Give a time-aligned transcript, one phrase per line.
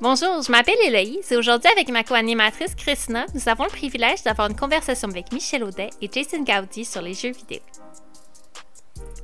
[0.00, 4.48] Bonjour, je m'appelle Héloïse et aujourd'hui avec ma co-animatrice Christina, nous avons le privilège d'avoir
[4.48, 7.60] une conversation avec Michel Audet et Jason Gaudy sur les jeux vidéo.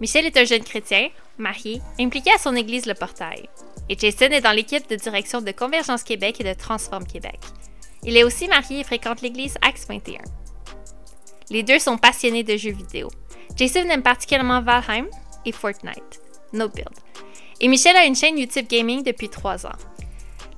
[0.00, 3.48] Michel est un jeune chrétien, marié, impliqué à son église Le Portail.
[3.88, 7.40] Et Jason est dans l'équipe de direction de Convergence Québec et de Transforme Québec.
[8.04, 10.20] Il est aussi marié et fréquente l'église Axe 21.
[11.50, 13.08] Les deux sont passionnés de jeux vidéo.
[13.56, 15.06] Jason aime particulièrement Valheim
[15.44, 16.20] et Fortnite,
[16.52, 16.94] No Build.
[17.60, 19.76] Et Michel a une chaîne YouTube Gaming depuis trois ans.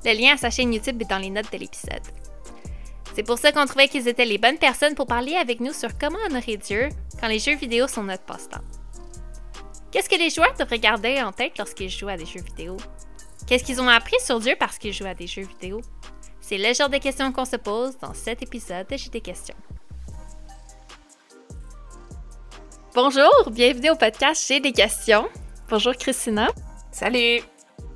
[0.04, 2.02] Le lien à sa chaîne YouTube est dans les notes de l'épisode.
[3.14, 5.98] C'est pour ça qu'on trouvait qu'ils étaient les bonnes personnes pour parler avec nous sur
[5.98, 6.88] comment honorer Dieu
[7.20, 8.64] quand les jeux vidéo sont notre passe-temps.
[9.90, 12.76] Qu'est-ce que les joueurs devraient garder en tête lorsqu'ils jouent à des jeux vidéo?
[13.46, 15.80] Qu'est-ce qu'ils ont appris sur Dieu parce qu'ils jouent à des jeux vidéo?
[16.40, 19.56] C'est le genre de questions qu'on se pose dans cet épisode de J'ai des questions.
[22.94, 25.28] Bonjour, bienvenue au podcast J'ai des questions.
[25.68, 26.48] Bonjour Christina.
[26.90, 27.40] Salut.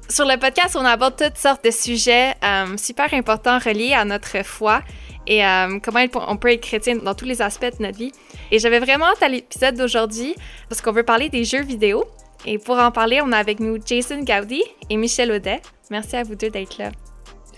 [0.09, 4.45] Sur le podcast, on aborde toutes sortes de sujets euh, super importants reliés à notre
[4.45, 4.83] foi
[5.27, 8.13] et euh, comment on peut être chrétien dans tous les aspects de notre vie.
[8.51, 10.35] Et j'avais vraiment hâte à l'épisode d'aujourd'hui
[10.69, 12.05] parce qu'on veut parler des jeux vidéo.
[12.45, 15.63] Et pour en parler, on a avec nous Jason Gaudy et Michel Audet.
[15.91, 16.91] Merci à vous deux d'être là.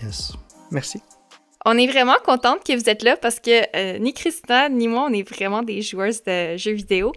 [0.01, 0.31] Yes.
[0.71, 1.01] Merci.
[1.65, 5.07] On est vraiment contente que vous êtes là parce que euh, ni Christina ni moi,
[5.09, 7.11] on est vraiment des joueuses de jeux vidéo.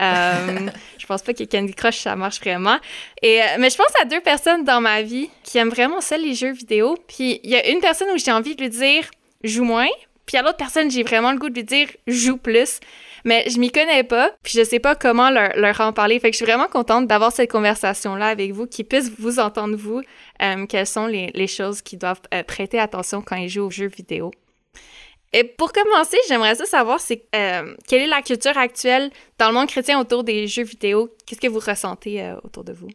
[0.00, 2.78] Euh, je pense pas que Candy Crush, ça marche vraiment.
[3.22, 6.16] Et, euh, mais je pense à deux personnes dans ma vie qui aiment vraiment ça,
[6.16, 6.96] les jeux vidéo.
[7.08, 9.04] Puis il y a une personne où j'ai envie de lui dire
[9.42, 9.88] joue moins.
[10.26, 12.80] Puis à l'autre personne, j'ai vraiment le goût de lui dire joue plus.
[13.24, 16.20] Mais je m'y connais pas, puis je sais pas comment leur, leur, en parler.
[16.20, 19.76] Fait que je suis vraiment contente d'avoir cette conversation-là avec vous, qui puisse vous entendre,
[19.76, 20.00] vous,
[20.42, 23.88] euh, quelles sont les, les choses qui doivent prêter attention quand ils jouent aux jeux
[23.88, 24.30] vidéo.
[25.38, 29.68] Et pour commencer, j'aimerais ça savoir, euh, quelle est la culture actuelle dans le monde
[29.68, 31.10] chrétien autour des jeux vidéo?
[31.26, 32.88] Qu'est-ce que vous ressentez euh, autour de vous?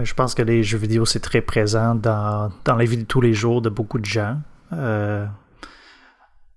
[0.00, 3.20] Je pense que les jeux vidéo, c'est très présent dans, dans la vie de tous
[3.20, 4.36] les jours de beaucoup de gens.
[4.72, 5.26] Euh,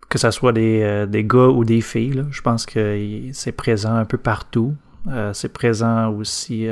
[0.08, 4.06] que ce soit des, des, gars ou des filles, je pense que c'est présent un
[4.06, 4.76] peu partout.
[5.34, 6.68] C'est présent aussi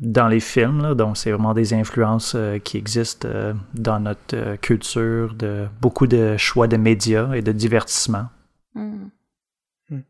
[0.00, 4.36] dans les films, là, donc c'est vraiment des influences euh, qui existent euh, dans notre
[4.36, 8.26] euh, culture, de beaucoup de choix de médias et de divertissement.
[8.74, 9.08] Mm.
[9.90, 10.00] Mm.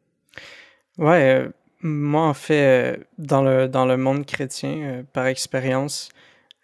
[0.98, 1.48] Ouais,
[1.80, 6.10] moi en fait, dans le, dans le monde chrétien, par expérience,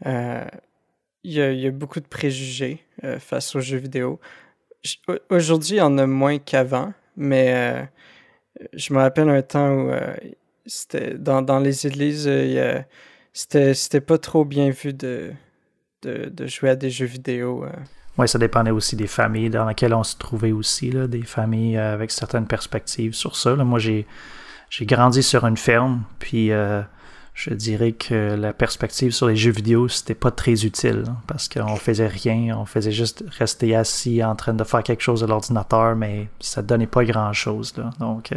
[0.05, 0.51] il
[1.25, 2.85] y, y, a beaucoup de préjugés
[3.21, 4.21] face aux jeux vidéo.
[5.31, 7.89] Aujourd'hui, il y en a moins qu'avant, mais
[8.75, 9.93] je me rappelle un temps où
[10.67, 12.85] c'était dans, dans les églises, il y a
[13.35, 15.33] c'était pas trop bien vu de,
[16.03, 17.65] de, de, jouer à des jeux vidéo.
[17.65, 17.73] Euh.
[18.17, 21.77] Oui, ça dépendait aussi des familles dans lesquelles on se trouvait aussi, là, des familles
[21.77, 23.57] euh, avec certaines perspectives sur ça.
[23.57, 23.65] Là.
[23.65, 24.07] Moi, j'ai
[24.83, 26.81] grandi sur une ferme, puis euh,
[27.35, 31.49] je dirais que la perspective sur les jeux vidéo, c'était pas très utile, hein, parce
[31.49, 35.27] qu'on faisait rien, on faisait juste rester assis en train de faire quelque chose à
[35.27, 37.75] l'ordinateur, mais ça donnait pas grand-chose.
[37.99, 38.31] Donc,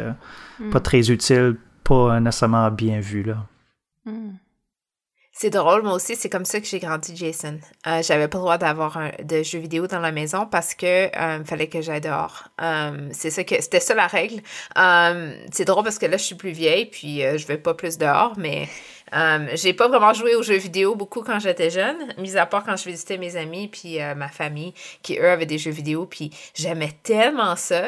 [0.60, 0.72] mm.
[0.72, 3.22] pas très utile, pas nécessairement bien vu.
[3.22, 3.46] Là.
[4.06, 4.38] Mm.
[5.40, 7.60] C'est drôle, moi aussi, c'est comme ça que j'ai grandi, Jason.
[7.86, 11.46] Euh, J'avais pas le droit d'avoir de jeux vidéo dans la maison parce que euh,
[11.46, 12.46] fallait que j'aille dehors.
[12.60, 14.42] Euh, c'est que c'était ça la règle.
[15.52, 18.34] C'est drôle parce que là, je suis plus vieille, puis je vais pas plus dehors,
[18.36, 18.68] mais
[19.54, 22.76] j'ai pas vraiment joué aux jeux vidéo beaucoup quand j'étais jeune, mis à part quand
[22.76, 26.94] je visitais mes amis puis ma famille qui eux avaient des jeux vidéo, puis j'aimais
[27.04, 27.84] tellement ça.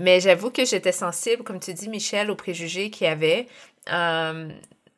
[0.00, 3.48] Mais j'avoue que j'étais sensible, comme tu dis, Michel, aux préjugés qu'il y avait.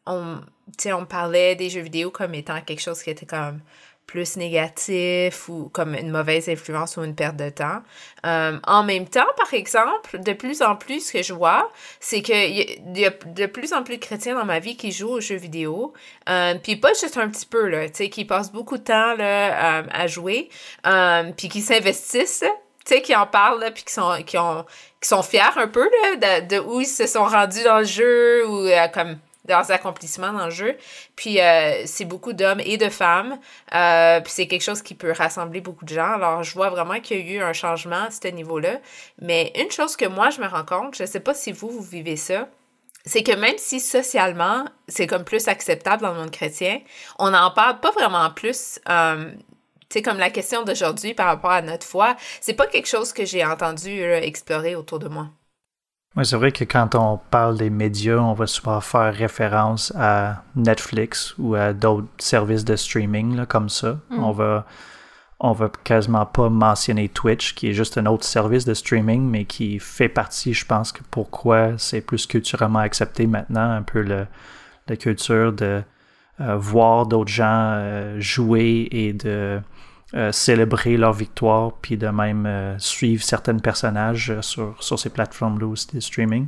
[0.06, 0.41] On
[0.87, 3.60] on parlait des jeux vidéo comme étant quelque chose qui était comme
[4.06, 7.82] plus négatif ou comme une mauvaise influence ou une perte de temps.
[8.26, 11.70] Euh, en même temps, par exemple, de plus en plus, ce que je vois,
[12.00, 12.54] c'est qu'il
[12.97, 15.37] y, a de plus en plus de chrétiens dans ma vie qui jouent aux jeux
[15.37, 15.94] vidéo.
[16.28, 19.14] Euh, puis pas juste un petit peu, là, tu sais, qui passent beaucoup de temps
[19.14, 20.50] là, euh, à jouer,
[20.87, 22.44] euh, puis qui s'investissent,
[22.84, 24.64] tu sais, qui en parlent, puis qui sont, qui, ont,
[25.00, 25.88] qui sont fiers un peu
[26.20, 29.19] là, de, où ils se sont rendus dans le jeu ou comme
[29.49, 30.77] leurs accomplissements dans le jeu.
[31.16, 33.38] Puis euh, c'est beaucoup d'hommes et de femmes.
[33.75, 36.14] Euh, puis c'est quelque chose qui peut rassembler beaucoup de gens.
[36.14, 38.81] Alors je vois vraiment qu'il y a eu un changement à ce niveau-là.
[39.20, 41.82] Mais une chose que moi je me rends compte, je sais pas si vous, vous
[41.82, 42.49] vivez ça,
[43.05, 46.81] c'est que même si socialement c'est comme plus acceptable dans le monde chrétien,
[47.19, 48.81] on n'en parle pas vraiment plus.
[48.88, 49.31] Euh,
[49.91, 53.12] tu sais, comme la question d'aujourd'hui par rapport à notre foi, c'est pas quelque chose
[53.12, 55.29] que j'ai entendu explorer autour de moi.
[56.16, 60.44] Oui, c'est vrai que quand on parle des médias, on va souvent faire référence à
[60.55, 63.99] Netflix ou à d'autres services de streaming là, comme ça.
[64.11, 64.22] Mm.
[64.22, 64.66] On va
[65.40, 69.44] on va quasiment pas mentionner Twitch, qui est juste un autre service de streaming, mais
[69.44, 74.26] qui fait partie, je pense, que pourquoi c'est plus culturellement accepté maintenant, un peu le,
[74.88, 75.82] la culture de
[76.40, 79.60] euh, voir d'autres gens euh, jouer et de
[80.31, 86.00] célébrer leur victoire, puis de même suivre certains personnages sur, sur ces plateformes-là aussi de
[86.00, 86.46] streaming.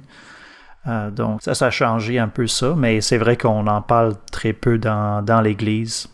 [1.13, 4.53] donc ça, ça a changé un peu ça, mais c'est vrai qu'on en parle très
[4.53, 6.09] peu dans, dans l'Église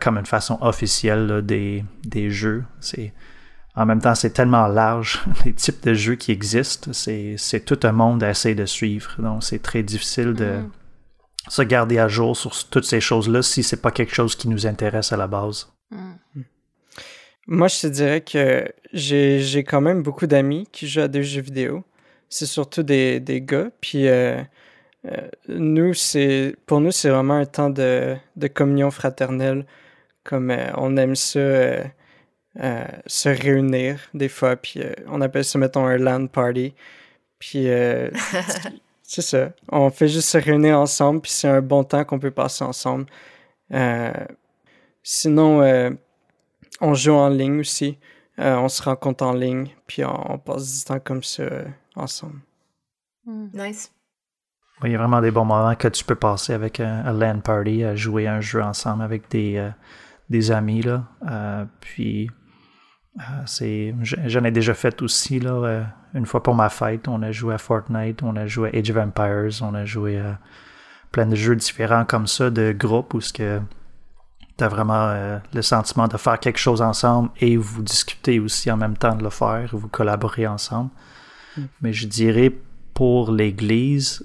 [0.00, 2.64] comme une façon officielle des, des jeux.
[2.80, 3.12] C'est
[3.74, 7.92] en même temps, c'est tellement large, les types de jeux qui existent, c'est tout un
[7.92, 9.14] monde à essayer de suivre.
[9.18, 10.70] Donc, c'est très difficile de mm.
[11.48, 14.66] se garder à jour sur toutes ces choses-là si c'est pas quelque chose qui nous
[14.66, 15.72] intéresse à la base.
[15.90, 16.12] Mm.
[17.46, 21.42] Moi, je te dirais que j'ai quand même beaucoup d'amis qui jouent à des jeux
[21.42, 21.84] vidéo.
[22.28, 23.70] C'est surtout des, des, gars.
[23.80, 24.42] Puis, euh,
[25.06, 29.66] euh, nous, c'est pour nous, c'est vraiment un temps de, de communion fraternelle.
[30.24, 31.84] Comme euh, on aime ça euh,
[33.06, 36.74] se réunir des fois, puis on appelle ça, mettons, un LAN party.
[37.38, 37.66] Puis
[39.02, 39.52] c'est ça.
[39.70, 43.06] On fait juste se réunir ensemble, puis c'est un bon temps qu'on peut passer ensemble.
[45.02, 45.96] sinon,
[46.82, 47.98] on joue en ligne aussi.
[48.36, 51.44] on se rencontre en ligne, puis on, passe du temps comme ça
[51.96, 52.40] ensemble.
[53.24, 53.48] Hmm.
[53.54, 53.90] Nice.
[54.84, 57.84] Il y a vraiment des bons moments que tu peux passer avec un, LAN party,
[57.84, 59.70] à jouer un jeu ensemble avec des,
[60.28, 60.82] des amis.
[60.82, 61.68] Là.
[61.80, 62.28] puis
[63.46, 67.08] c'est, j'en ai déjà fait aussi, là, euh, une fois pour ma fête.
[67.08, 70.18] On a joué à Fortnite, on a joué à Age of Empires, on a joué
[70.18, 70.38] à
[71.10, 73.60] plein de jeux différents comme ça, de groupe, où ce que
[74.56, 78.76] t'as vraiment euh, le sentiment de faire quelque chose ensemble et vous discutez aussi en
[78.76, 80.90] même temps de le faire, vous collaborez ensemble.
[81.56, 81.62] Mm.
[81.80, 82.52] Mais je dirais
[82.94, 84.24] pour l'Église,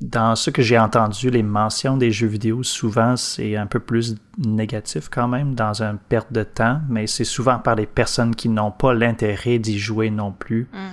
[0.00, 4.16] dans ce que j'ai entendu, les mentions des jeux vidéo, souvent, c'est un peu plus
[4.38, 8.48] négatif quand même, dans une perte de temps, mais c'est souvent par les personnes qui
[8.48, 10.88] n'ont pas l'intérêt d'y jouer non plus, mm.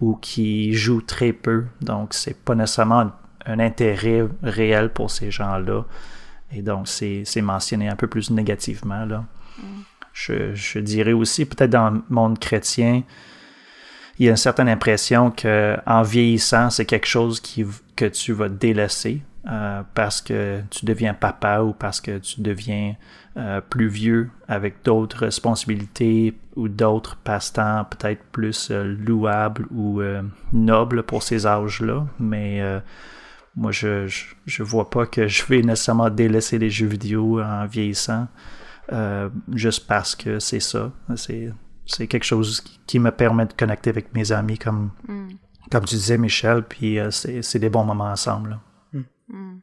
[0.00, 1.66] ou qui jouent très peu.
[1.80, 3.12] Donc, c'est pas nécessairement
[3.44, 5.84] un intérêt réel pour ces gens-là.
[6.52, 9.24] Et donc, c'est mentionné un peu plus négativement, là.
[9.58, 9.62] Mm.
[10.12, 13.02] Je, je, dirais aussi, peut-être dans le monde chrétien,
[14.18, 17.66] il y a une certaine impression que en vieillissant, c'est quelque chose qui,
[17.96, 22.96] que tu vas délaisser euh, parce que tu deviens papa ou parce que tu deviens
[23.36, 30.00] euh, plus vieux avec d'autres responsabilités ou d'autres passe-temps peut-être plus euh, louables ou
[30.52, 32.06] nobles pour ces âges-là.
[32.18, 32.62] Mais
[33.56, 37.66] moi, je, je, je, vois pas que je vais nécessairement délaisser les jeux vidéo en
[37.66, 38.28] vieillissant.
[39.52, 40.92] juste parce que c'est ça.
[41.16, 41.50] C'est
[41.86, 45.28] c'est quelque chose qui me permet de connecter avec mes amis, comme, mm.
[45.70, 48.58] comme tu disais, Michel, puis euh, c'est des bons moments ensemble.
[48.92, 49.00] Mm.
[49.28, 49.60] Mm.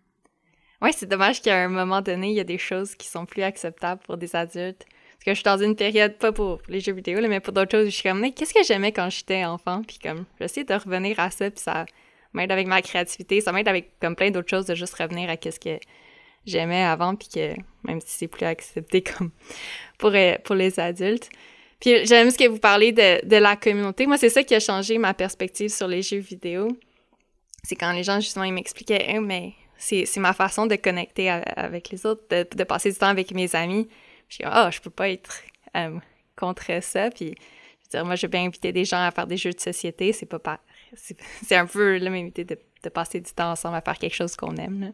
[0.81, 3.43] Oui, c'est dommage qu'à un moment donné, il y a des choses qui sont plus
[3.43, 4.85] acceptables pour des adultes.
[4.85, 7.71] Parce que je suis dans une période, pas pour les jeux vidéo, mais pour d'autres
[7.71, 9.81] choses, je suis comme, qu'est-ce que j'aimais quand j'étais enfant?
[9.87, 11.85] Puis comme, j'essaie de revenir à ça, puis ça
[12.33, 15.35] m'aide avec ma créativité, ça m'aide avec comme plein d'autres choses de juste revenir à
[15.35, 15.79] ce que
[16.45, 17.53] j'aimais avant, puis que
[17.83, 19.31] même si c'est plus accepté comme
[19.97, 21.29] pour, euh, pour les adultes.
[21.79, 24.07] Puis j'aime ce que vous parlez de, de la communauté.
[24.07, 26.69] Moi, c'est ça qui a changé ma perspective sur les jeux vidéo.
[27.63, 32.05] C'est quand les gens, justement, ils m'expliquaient, mais c'est ma façon de connecter avec les
[32.05, 33.89] autres, de, de, passer du temps avec mes amis.
[34.29, 35.41] Je dis, ah, oh, je peux pas être
[35.75, 35.99] euh,
[36.37, 37.09] contre ça.
[37.09, 39.59] Puis, je veux dire, moi, je bien inviter des gens à faire des jeux de
[39.59, 40.13] société.
[40.13, 40.39] C'est pas
[41.43, 44.15] C'est un peu la même idée de, de, passer du temps ensemble à faire quelque
[44.15, 44.93] chose qu'on aime.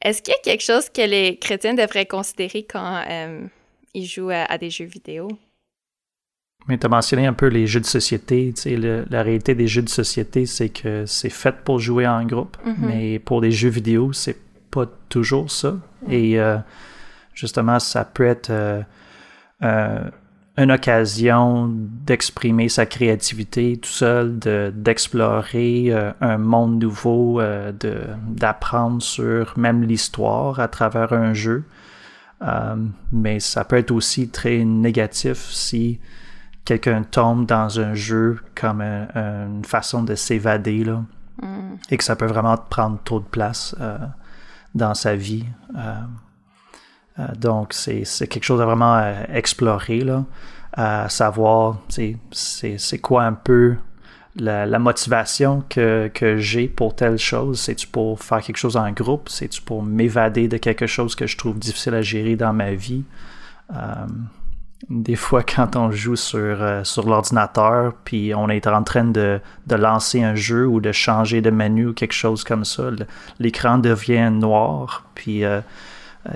[0.00, 3.46] Est-ce qu'il y a quelque chose que les chrétiens devraient considérer quand euh,
[3.94, 5.28] ils jouent à des jeux vidéo?
[6.68, 8.52] Mais tu as mentionné un peu les jeux de société.
[8.66, 12.56] Le, la réalité des jeux de société, c'est que c'est fait pour jouer en groupe,
[12.64, 12.74] mm-hmm.
[12.80, 14.36] mais pour les jeux vidéo, c'est
[14.70, 15.78] pas toujours ça.
[16.08, 16.58] Et euh,
[17.32, 18.50] justement, ça peut être
[19.62, 20.10] euh,
[20.58, 24.38] une occasion d'exprimer sa créativité tout seul,
[24.74, 27.40] d'explorer un monde nouveau,
[27.80, 31.64] d'apprendre sur même l'histoire à travers un jeu.
[33.12, 36.00] mais ça peut être aussi très négatif si
[36.68, 41.02] quelqu'un tombe dans un jeu comme une façon de s'évader, là,
[41.40, 41.76] mm.
[41.90, 43.96] et que ça peut vraiment prendre trop de place euh,
[44.74, 45.46] dans sa vie.
[47.18, 49.00] Euh, euh, donc, c'est quelque chose à vraiment
[49.32, 50.24] explorer, là,
[50.72, 53.76] à savoir, c'est quoi un peu
[54.36, 57.60] la, motivation que, que j'ai pour telle chose.
[57.60, 59.28] C'est-tu pour faire quelque chose en groupe?
[59.28, 63.04] C'est-tu pour m'évader de quelque chose que je trouve difficile à gérer dans ma vie?
[64.88, 69.40] des fois quand on joue sur, euh, sur l'ordinateur, puis on est en train de,
[69.66, 72.90] de, lancer un jeu ou de changer de menu ou quelque chose comme ça,
[73.38, 75.60] l'écran devient noir, puis euh, euh,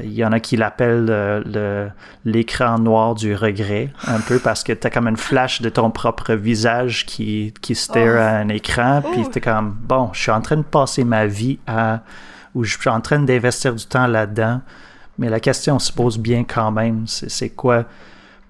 [0.03, 1.93] il y en a qui l'appellent
[2.25, 5.91] l'écran noir du regret, un peu parce que tu as comme une flash de ton
[5.91, 10.31] propre visage qui, qui stare à un écran, puis tu es comme, bon, je suis
[10.31, 12.01] en train de passer ma vie à,
[12.55, 14.61] ou je suis en train d'investir du temps là-dedans,
[15.19, 17.85] mais la question se pose bien quand même, c'est quoi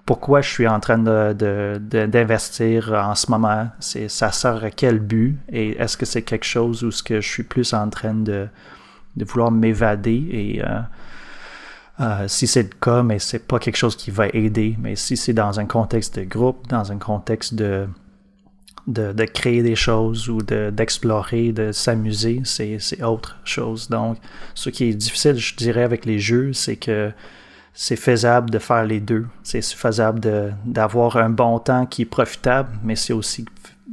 [0.05, 4.99] pourquoi je suis en train d'investir de, en ce moment, c'est ça sert à quel
[4.99, 5.37] but?
[5.49, 8.47] Et est-ce que c'est quelque chose où ce que je suis plus en train de,
[9.15, 10.27] de vouloir m'évader?
[10.31, 10.79] Et euh,
[11.99, 14.75] euh, si c'est le cas, mais c'est pas quelque chose qui va aider.
[14.79, 17.87] Mais si c'est dans un contexte de groupe, dans un contexte de,
[19.33, 23.89] créer des choses ou d'explorer, de, s'amuser, c'est autre chose.
[23.89, 24.17] Donc,
[24.55, 27.11] ce qui est difficile, je dirais, avec les jeux, c'est que
[27.75, 29.27] c'est faisable de faire les deux.
[29.43, 33.45] C'est faisable d'avoir un bon temps qui est profitable, mais c'est aussi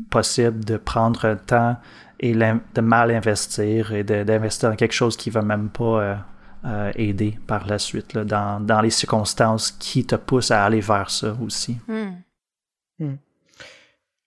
[0.08, 1.76] possible de prendre un temps
[2.18, 6.18] et de mal investir et d'investir dans quelque chose qui va même pas
[6.64, 10.80] euh, aider par la suite là, dans, dans, les circonstances qui te poussent à aller
[10.80, 11.78] vers ça aussi.
[11.88, 13.16] Hmm.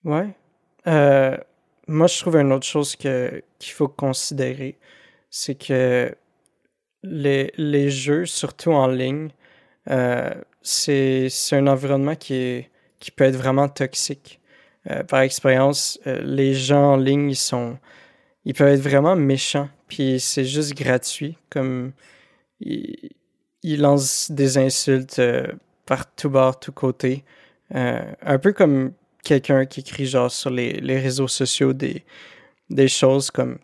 [0.04, 0.36] Ouais.
[0.88, 1.38] Euh,
[1.88, 4.78] moi, je trouve une autre chose que, qu'il faut considérer,
[5.30, 6.16] c'est que
[7.04, 9.30] les, les jeux, surtout en ligne,
[9.90, 14.40] euh, c'est, c'est un environnement qui, est, qui peut être vraiment toxique.
[14.90, 17.78] Euh, par expérience, euh, les gens en ligne, ils sont,
[18.46, 21.94] ils peuvent être vraiment méchants, puis c'est juste gratuit, comme
[22.60, 25.22] ils lancent des insultes
[25.86, 27.24] par tout bord, tout côté,
[27.72, 28.94] un peu comme
[29.24, 32.04] quelqu'un qui écrit genre sur les, les réseaux sociaux des,
[32.70, 33.58] des choses comme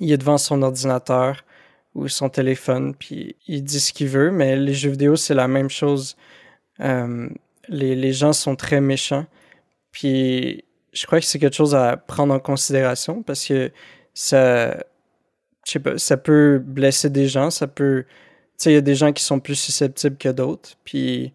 [0.00, 1.44] il est devant son ordinateur
[1.94, 5.48] ou son téléphone, puis il dit ce qu'il veut, mais les jeux vidéo, c'est la
[5.48, 6.16] même chose.
[6.78, 9.26] les, les gens sont très méchants.
[9.92, 13.70] Puis je crois que c'est quelque chose à prendre en considération parce que
[14.14, 14.76] ça,
[15.64, 18.04] je sais pas, ça peut blesser des gens, ça peut,
[18.58, 21.32] tu sais, il y a des gens qui sont plus susceptibles que d'autres, puis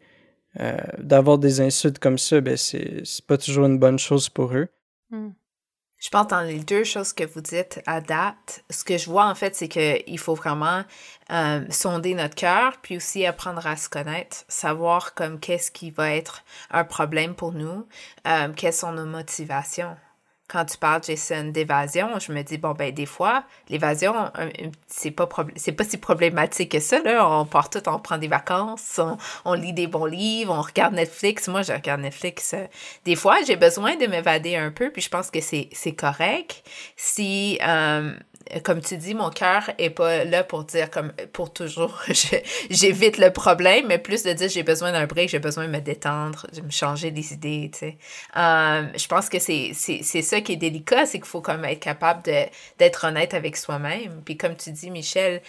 [0.59, 4.67] euh, d'avoir des insultes comme ça, ben c'est pas toujours une bonne chose pour eux.
[5.11, 5.29] Hmm.
[5.99, 9.25] Je pense dans les deux choses que vous dites à date, ce que je vois
[9.25, 10.83] en fait, c'est qu'il faut vraiment
[11.31, 16.11] euh, sonder notre cœur, puis aussi apprendre à se connaître, savoir comme qu'est-ce qui va
[16.11, 17.87] être un problème pour nous,
[18.27, 19.95] euh, quelles sont nos motivations
[20.47, 24.13] quand tu parles, Jason, d'évasion, je me dis, bon, ben, des fois, l'évasion,
[24.87, 25.27] c'est pas,
[25.57, 27.29] c'est pas si problématique que ça, là.
[27.29, 29.01] On part tout, on prend des vacances,
[29.43, 31.49] on, lit des bons livres, on regarde Netflix.
[31.49, 32.53] Moi, je regarde Netflix.
[32.53, 32.65] Euh,
[33.03, 36.63] des fois, j'ai besoin de m'évader un peu, puis je pense que c'est, correct.
[36.95, 38.13] Si, euh,
[38.63, 42.01] comme tu dis, mon cœur est pas là pour dire comme pour toujours
[42.69, 45.79] j'évite le problème, mais plus de dire j'ai besoin d'un break, j'ai besoin de me
[45.79, 47.97] détendre, de me changer des idées, tu sais.
[48.35, 52.23] Euh, je pense que c'est ça qui est délicat, c'est qu'il faut comme être capable
[52.77, 54.21] d'être honnête avec soi-même.
[54.25, 55.41] Puis comme tu dis, Michel,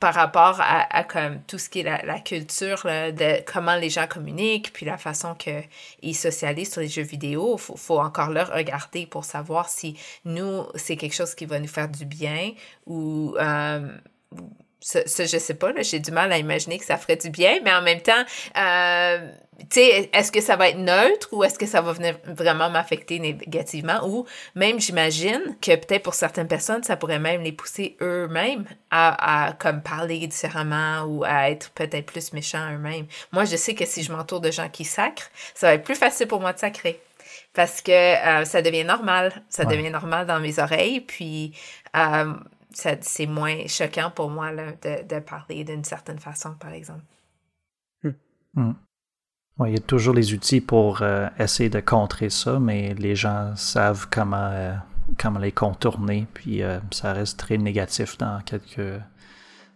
[0.00, 4.72] par rapport à, comme tout ce qui est la, culture de comment les gens communiquent,
[4.72, 9.26] puis la façon qu'ils socialisent sur les jeux vidéo, faut, faut, encore leur regarder pour
[9.26, 12.52] savoir si nous, c'est quelque chose qui va nous faire du bien
[12.86, 13.36] ou...
[13.38, 13.88] Euh,
[14.80, 17.58] ça, ça, je sais pas, j'ai du mal à imaginer que ça ferait du bien,
[17.62, 18.24] mais en même temps,
[18.56, 22.16] euh, tu sais, est-ce que ça va être neutre ou est-ce que ça va venir
[22.24, 24.00] vraiment m'affecter négativement?
[24.06, 29.48] Ou même, j'imagine que peut-être pour certaines personnes, ça pourrait même les pousser eux-mêmes à,
[29.48, 33.06] à, comme parler différemment ou à être peut-être plus méchants eux-mêmes.
[33.32, 35.94] Moi, je sais que si je m'entoure de gens qui sacrent, ça va être plus
[35.94, 37.00] facile pour moi de sacrer
[37.52, 39.42] parce que euh, ça devient normal.
[39.48, 41.00] Ça devient normal dans mes oreilles.
[41.00, 41.52] Puis,
[41.96, 42.32] euh,
[42.72, 47.02] c'est moins choquant pour moi là, de, de parler d'une certaine façon, par exemple.
[48.02, 48.10] Hmm.
[48.54, 49.66] Hmm.
[49.66, 53.54] il y a toujours les outils pour euh, essayer de contrer ça, mais les gens
[53.56, 54.74] savent comment, euh,
[55.18, 59.00] comment les contourner, puis euh, ça reste très négatif dans quelques,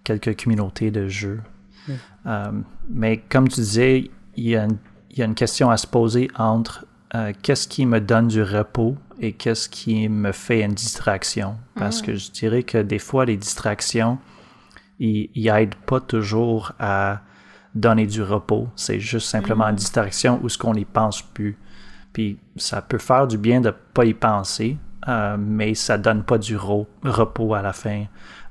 [0.03, 1.43] quelques communautés de jeux.
[2.25, 2.63] Hmm.
[2.89, 4.79] mais comme tu disais, il y, a une,
[5.11, 6.87] il y a une question à se poser entre
[7.43, 11.57] qu'est-ce qui me donne du repos et qu'est-ce qui me fait une distraction?
[11.77, 12.07] Parce mm.
[12.07, 14.19] que je dirais que des fois, les distractions,
[14.99, 17.21] ils, n'aident pas toujours à
[17.75, 18.69] donner du repos.
[18.77, 19.77] C'est juste simplement une mm.
[19.77, 21.57] distraction où ce qu'on n'y pense plus.
[22.13, 24.79] Puis ça peut faire du bien de pas y penser,
[25.09, 28.05] euh, mais ça donne pas du repos à la fin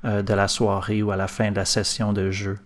[0.05, 2.59] euh, de la soirée ou à la fin de la session de jeu.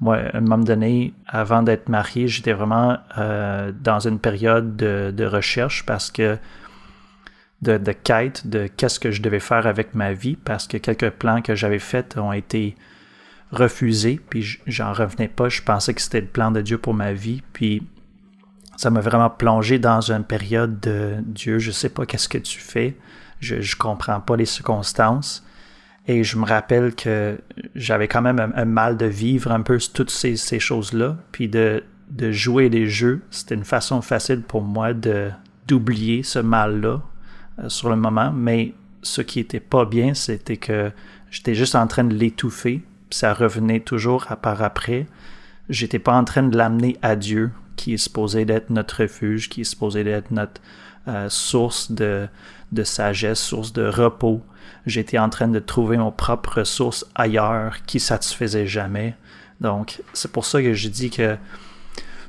[0.00, 5.24] Moi, à un moment donné, avant d'être marié, j'étais vraiment euh, dans une période de,
[5.24, 6.38] recherche parce que
[7.60, 11.10] de, de quête de qu'est-ce que je devais faire avec ma vie parce que quelques
[11.10, 12.76] plans que j'avais faits ont été
[13.52, 15.48] refusés, puis j'en revenais pas.
[15.48, 17.82] Je pensais que c'était le plan de Dieu pour ma vie, puis
[18.76, 22.58] ça m'a vraiment plongé dans une période de Dieu, je sais pas qu'est-ce que tu
[22.58, 22.96] fais,
[23.40, 25.44] je, je comprends pas les circonstances.
[26.10, 27.38] Et je me rappelle que
[27.76, 31.84] j'avais quand même un, mal de vivre un peu toutes ces, choses-là, puis de,
[32.32, 37.00] jouer des jeux, c'était une façon facile pour moi d'oublier ce mal-là
[37.60, 40.90] euh, sur le moment, mais ce qui était pas bien, c'était que
[41.30, 45.06] j'étais juste en train de l'étouffer, ça revenait toujours à part après.
[45.68, 49.60] J'étais pas en train de l'amener à Dieu, qui est supposé d'être notre refuge, qui
[49.60, 50.60] est supposé d'être notre
[51.06, 52.28] euh, source de
[52.82, 54.42] sagesse, source de repos.
[54.86, 59.14] J'étais en train de trouver mon propre ressource ailleurs qui satisfaisait jamais.
[59.60, 61.36] Donc, c'est pour ça que je dis que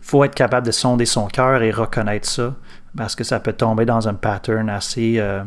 [0.01, 2.55] faut être capable de sonder son cœur et reconnaître ça,
[2.97, 5.43] parce que ça peut tomber dans un pattern assez, euh,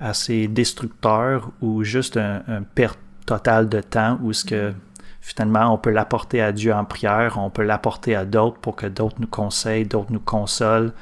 [0.00, 2.42] assez destructeur ou juste un,
[2.74, 4.72] perte totale de temps où ce que
[5.20, 8.86] finalement on peut l'apporter à Dieu en prière, on peut l'apporter à d'autres pour que
[8.86, 10.92] d'autres nous conseillent, d'autres nous consolent,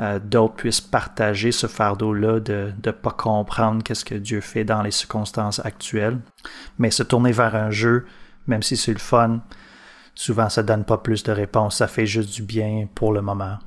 [0.00, 4.82] euh, d'autres puissent partager ce fardeau-là de ne pas comprendre qu'est-ce que Dieu fait dans
[4.82, 6.18] les circonstances actuelles.
[6.78, 8.06] Mais se tourner vers un jeu,
[8.46, 9.40] même si c'est le fun,
[10.14, 13.58] souvent ça donne pas plus de réponses, ça fait juste du bien pour le moment.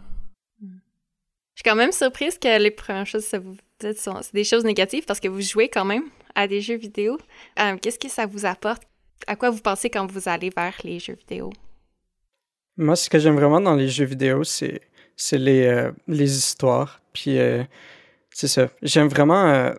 [0.62, 5.06] Je suis quand même surprise que les premières choses, ça vous c'est des choses négatives
[5.06, 6.04] parce que vous jouez quand même
[6.36, 7.18] à des jeux vidéo.
[7.60, 8.84] Euh, qu'est-ce que ça vous apporte?
[9.28, 11.52] À quoi vous pensez quand vous allez vers les jeux vidéo?
[12.78, 14.82] Moi, ce que j'aime vraiment dans les jeux vidéo, c'est
[15.18, 17.02] c'est les, euh, les histoires.
[17.12, 17.64] Puis euh,
[18.30, 18.70] c'est ça.
[18.84, 19.74] J'aime vraiment euh,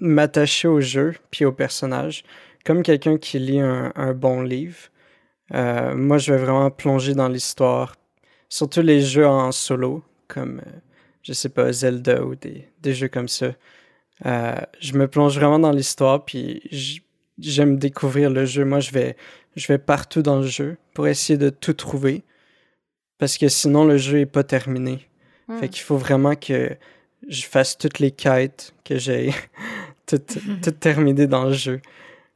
[0.00, 2.24] m'attacher au jeu puis aux personnages.
[2.64, 4.88] Comme quelqu'un qui lit un, bon livre,
[5.50, 7.94] moi je vais vraiment plonger dans l'histoire.
[8.48, 10.62] Surtout les jeux en solo, comme
[11.22, 13.48] je sais pas, Zelda ou des, des jeux comme ça.
[14.24, 16.62] je me plonge vraiment dans l'histoire puis
[17.38, 18.64] j'aime découvrir le jeu.
[18.64, 19.14] Moi je vais,
[19.56, 22.24] je vais partout dans le jeu pour essayer de tout trouver
[23.18, 25.06] parce que sinon, le jeu est pas terminé.
[25.48, 25.58] Hmm.
[25.58, 26.76] Fait qu'il faut vraiment que
[27.28, 29.32] je fasse toutes les quêtes, que j'ai
[30.06, 30.20] tout,
[30.62, 31.80] tout terminé dans le jeu.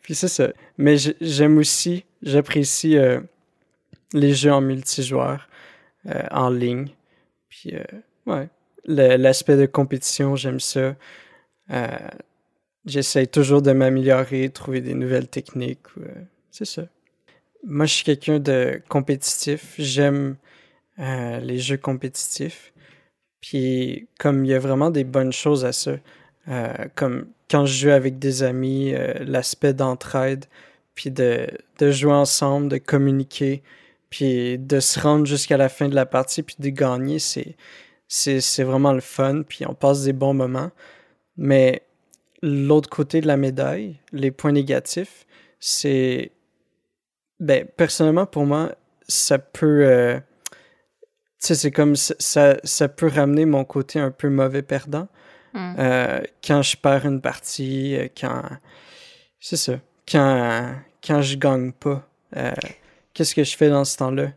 [0.08, 0.49] Puis c'est ça.
[0.78, 3.20] Mais j'aime aussi, j'apprécie euh,
[4.14, 5.49] les jeux en multijoueur,
[6.06, 6.88] euh, en ligne.
[7.50, 7.85] Puis, euh,
[8.25, 8.49] ouais,
[8.87, 10.97] l'aspect de compétition, j'aime ça.
[12.87, 15.87] J'essaie toujours de m'améliorer, trouver des nouvelles techniques.
[16.50, 16.85] c'est ça.
[17.64, 19.75] Moi, je suis quelqu'un de compétitif.
[19.76, 20.37] J'aime
[21.00, 22.72] euh, les jeux compétitifs.
[23.40, 25.92] Puis comme il y a vraiment des bonnes choses à ça,
[26.48, 30.46] euh, comme quand je joue avec des amis, euh, l'aspect d'entraide,
[30.94, 31.46] puis de,
[31.78, 33.62] de, jouer ensemble, de communiquer,
[34.11, 37.54] puis de se rendre jusqu'à la fin de la partie, puis de gagner, c'est,
[38.08, 40.70] c'est, vraiment le fun, puis on passe des bons moments.
[41.37, 41.82] Mais
[42.42, 45.26] l'autre côté de la médaille, les points négatifs,
[45.61, 46.32] c'est...
[47.40, 48.74] Ben, personnellement, pour moi,
[49.06, 50.20] ça peut
[51.38, 55.09] sais, c'est comme ça, ça peut ramener mon côté un peu mauvais perdant.
[55.55, 55.74] Hmm.
[55.79, 58.42] Euh, quand je perds une partie, euh, quand.
[59.40, 59.74] C'est ça.
[60.11, 60.74] Quand,
[61.07, 62.53] quand je gagne pas, euh,
[63.14, 64.33] qu'est-ce que je fais dans ce temps-là?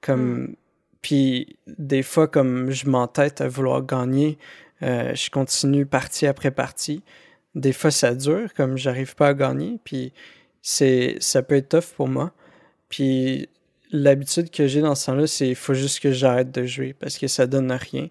[0.00, 0.42] Comme.
[0.42, 0.54] Hmm.
[1.02, 4.38] Puis, des fois, comme je m'entête à vouloir gagner,
[4.80, 7.04] je continue partie après partie.
[7.54, 10.12] Des fois, ça dure, comme j'arrive pas à gagner, puis
[10.62, 12.32] c'est ça peut être tough pour moi.
[12.88, 13.48] Puis
[13.90, 17.18] l'habitude que j'ai dans ce temps-là, c'est il faut juste que j'arrête de jouer parce
[17.18, 18.08] que ça donne rien.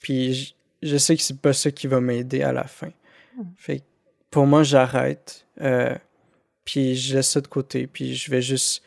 [0.00, 2.92] Puis je, sais que c'est pas ça qui va m'aider à la fin.
[3.36, 3.44] Hmm.
[3.56, 3.82] Fait
[4.30, 5.46] pour moi, j'arrête.
[5.60, 5.94] Euh,
[6.64, 7.86] puis je laisse ça de côté.
[7.86, 8.82] Puis je vais juste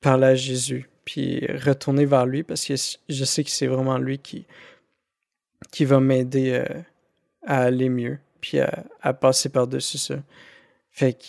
[0.00, 0.88] parler à Jésus.
[1.04, 2.74] Puis retourner vers lui parce que
[3.08, 4.46] je sais que c'est vraiment lui qui,
[5.72, 6.80] qui va m'aider euh,
[7.44, 8.18] à aller mieux.
[8.40, 10.22] Puis à, à passer par-dessus ça.
[10.90, 11.24] Fait que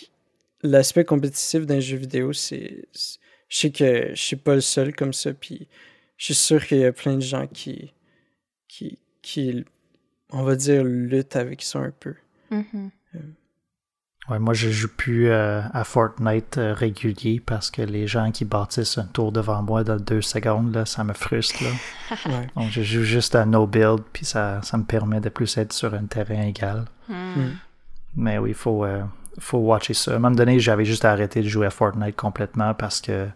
[0.62, 2.84] l'aspect compétitif d'un jeu vidéo, c'est
[3.54, 5.68] je sais que je suis pas le seul comme ça, puis
[6.16, 7.94] je suis sûr qu'il y a plein de gens qui,
[8.66, 9.64] qui, qui,
[10.30, 12.16] on va dire, luttent avec ça un peu.
[12.50, 12.90] Mm-hmm.
[13.14, 13.18] Euh.
[14.28, 18.44] Ouais, moi, je joue plus euh, à Fortnite euh, régulier parce que les gens qui
[18.44, 21.62] bâtissent un tour devant moi dans deux secondes, là, ça me frustre.
[21.62, 22.40] Là.
[22.56, 25.72] Donc, je joue juste à no build, puis ça, ça me permet de plus être
[25.72, 26.86] sur un terrain égal.
[27.08, 27.14] Mm.
[27.14, 27.58] Mm.
[28.16, 28.84] Mais oui, il faut,
[29.38, 30.12] faut watcher ça.
[30.12, 33.28] À un moment donné, j'avais juste arrêté de jouer à Fortnite complètement parce que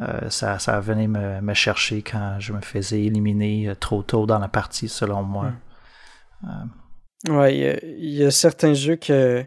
[0.00, 4.26] euh, ça, ça venait me, me, chercher quand je me faisais éliminer euh, trop tôt
[4.26, 5.52] dans la partie, selon moi.
[6.44, 7.32] Euh.
[7.32, 9.44] Ouais, il y, a certains jeux que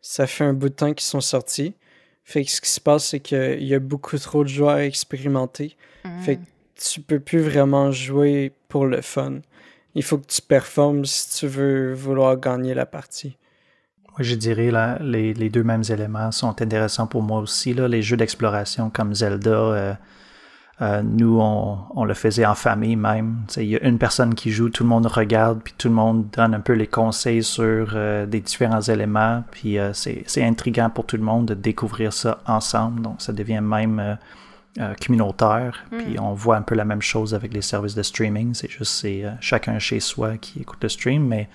[0.00, 1.74] ça fait un bout de temps qu'ils sont sortis.
[2.24, 5.76] Fait que ce qui se passe, c'est qu'il y a beaucoup trop de joueurs expérimentés.
[6.04, 6.20] Hmm.
[6.22, 6.42] Fait que
[6.76, 9.40] tu peux plus vraiment jouer pour le fun.
[9.94, 13.36] Il faut que tu performes si tu veux vouloir gagner la partie.
[14.18, 17.74] Moi, je dirais là, les, les, deux mêmes éléments sont intéressants pour moi aussi.
[17.74, 19.94] Là, les jeux d'exploration comme Zelda, euh,
[20.82, 23.42] euh, nous, on, on, le faisait en famille même.
[23.56, 26.26] Il y a une personne qui joue, tout le monde regarde, puis tout le monde
[26.32, 29.44] donne un peu les conseils sur euh, des différents éléments.
[29.52, 33.02] Puis c'est intriguant pour tout le monde de découvrir ça ensemble.
[33.02, 34.18] Donc, ça devient même
[35.00, 35.84] communautaire.
[35.92, 35.98] Mm.
[35.98, 38.54] Puis on voit un peu la même chose avec les services de streaming.
[38.54, 41.48] C'est juste c'est chacun chez soi qui écoute le stream, mais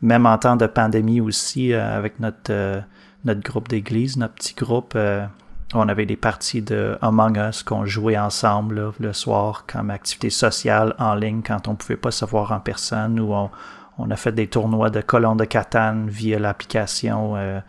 [0.00, 2.80] même en temps de pandémie aussi, euh, avec notre, euh,
[3.24, 5.26] notre groupe d'église, notre petit groupe, euh,
[5.74, 10.94] on avait des parties de Among Us qu'on jouait ensemble le soir comme activité sociale
[10.98, 13.50] en ligne quand on pouvait pas se voir en personne ou on,
[13.98, 17.60] on a fait des tournois de colons de Catane via l'application euh,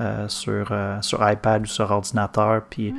[0.00, 2.62] euh, sur, euh, sur iPad ou sur ordinateur.
[2.70, 2.96] Puis hmm.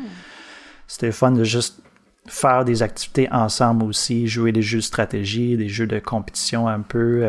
[0.88, 1.82] c'était fun de juste
[2.28, 6.82] faire des activités ensemble aussi, jouer des jeux de stratégie, des jeux de compétition un
[6.82, 7.28] peu,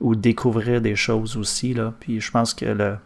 [0.00, 1.74] ou découvrir des choses aussi.
[1.74, 1.94] Là.
[2.00, 2.96] Puis je pense que le,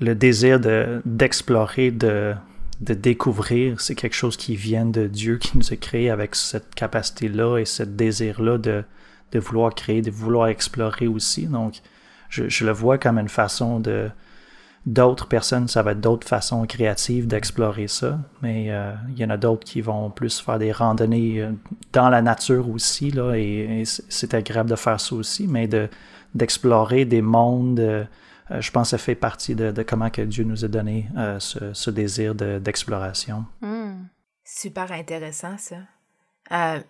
[0.00, 0.58] le désir
[1.04, 2.34] d'explorer, de,
[2.80, 6.74] de, découvrir, c'est quelque chose qui vient de Dieu, qui nous a créé avec cette
[6.74, 8.82] capacité-là et ce désir-là de,
[9.32, 11.46] de vouloir créer, de vouloir explorer aussi.
[11.46, 11.80] Donc,
[12.30, 14.08] je, le vois comme une façon de.
[14.86, 19.28] D'autres personnes, ça va être d'autres façons créatives d'explorer ça, mais euh, il y en
[19.28, 21.52] a d'autres qui vont plus faire des randonnées euh,
[21.92, 25.90] dans la nature aussi, là, et, c'est agréable de faire ça aussi, mais de,
[26.34, 28.04] d'explorer des mondes, euh,
[28.58, 32.34] je pense que ça fait partie de, comment que Dieu nous a donné ce, désir
[32.34, 33.44] d'exploration.
[33.60, 34.06] Hmm.
[34.44, 35.76] Super intéressant ça.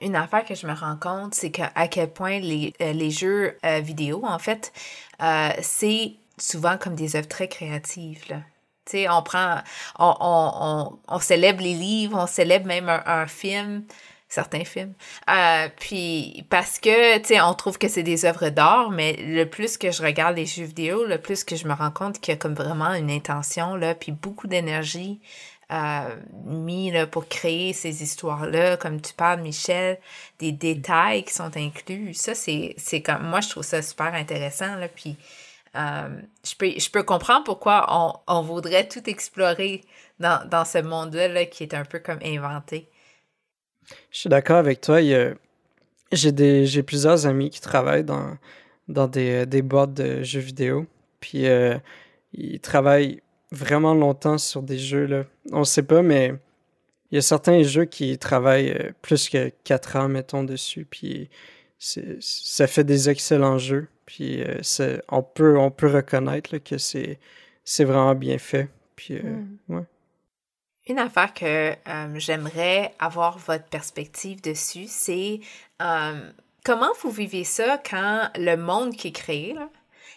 [0.00, 3.58] Une affaire que je me rends compte, c'est que à quel point les, les jeux
[3.82, 4.72] vidéo, en fait,
[5.60, 8.24] c'est souvent comme des œuvres très créatives.
[8.28, 8.40] Là.
[9.10, 9.58] on prend,
[9.98, 13.84] on, on, on, célèbre les livres, on célèbre même un, film,
[14.28, 14.94] certains films.
[15.78, 19.76] puis parce que, tu sais, on trouve que c'est des œuvres d'art, mais le plus
[19.76, 22.36] que je regarde les jeux vidéo, le plus que je me rends compte qu'il y
[22.36, 25.20] a comme vraiment une intention, là, puis beaucoup d'énergie
[25.72, 29.98] euh, mis là, pour créer ces histoires-là, comme tu parles, Michel,
[30.40, 32.14] des détails qui sont inclus.
[32.14, 34.74] Ça, c'est, c'est comme moi, je trouve ça super intéressant.
[34.76, 35.16] Là, puis
[35.76, 36.08] euh,
[36.44, 39.82] je, peux, je peux comprendre pourquoi on, on voudrait tout explorer
[40.18, 42.88] dans, dans ce monde-là qui est un peu comme inventé.
[44.10, 45.00] Je suis d'accord avec toi.
[46.12, 48.36] j'ai, plusieurs amis qui travaillent dans,
[48.88, 50.86] dans des, des boîtes de jeux vidéo.
[51.20, 51.76] Puis euh,
[52.32, 55.06] ils travaillent vraiment longtemps sur des jeux.
[55.06, 55.24] Là.
[55.52, 56.34] On sait pas, mais
[57.10, 60.86] il y a certains jeux qui travaillent euh, plus que 4 ans, mettons, dessus.
[60.88, 61.28] Puis
[61.80, 63.88] ça fait des excellents jeux.
[64.06, 67.18] Puis euh, on, peut, on peut reconnaître que c'est,
[67.78, 68.68] vraiment bien fait.
[68.96, 69.84] Puis, euh, hmm.
[70.88, 71.74] Une affaire que
[72.16, 75.40] j'aimerais avoir votre perspective dessus, c'est
[76.64, 79.68] comment vous vivez ça quand le monde qui est créé, là,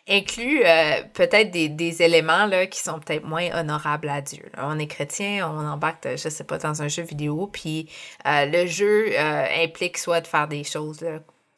[0.10, 4.44] inclut euh, peut-être des, des, éléments là, qui sont peut-être moins honorables à Dieu.
[4.58, 7.90] On est chrétien, on embarque, je sais pas, dans un jeu vidéo, puis
[8.28, 11.06] euh, le jeu euh, implique soit de faire des choses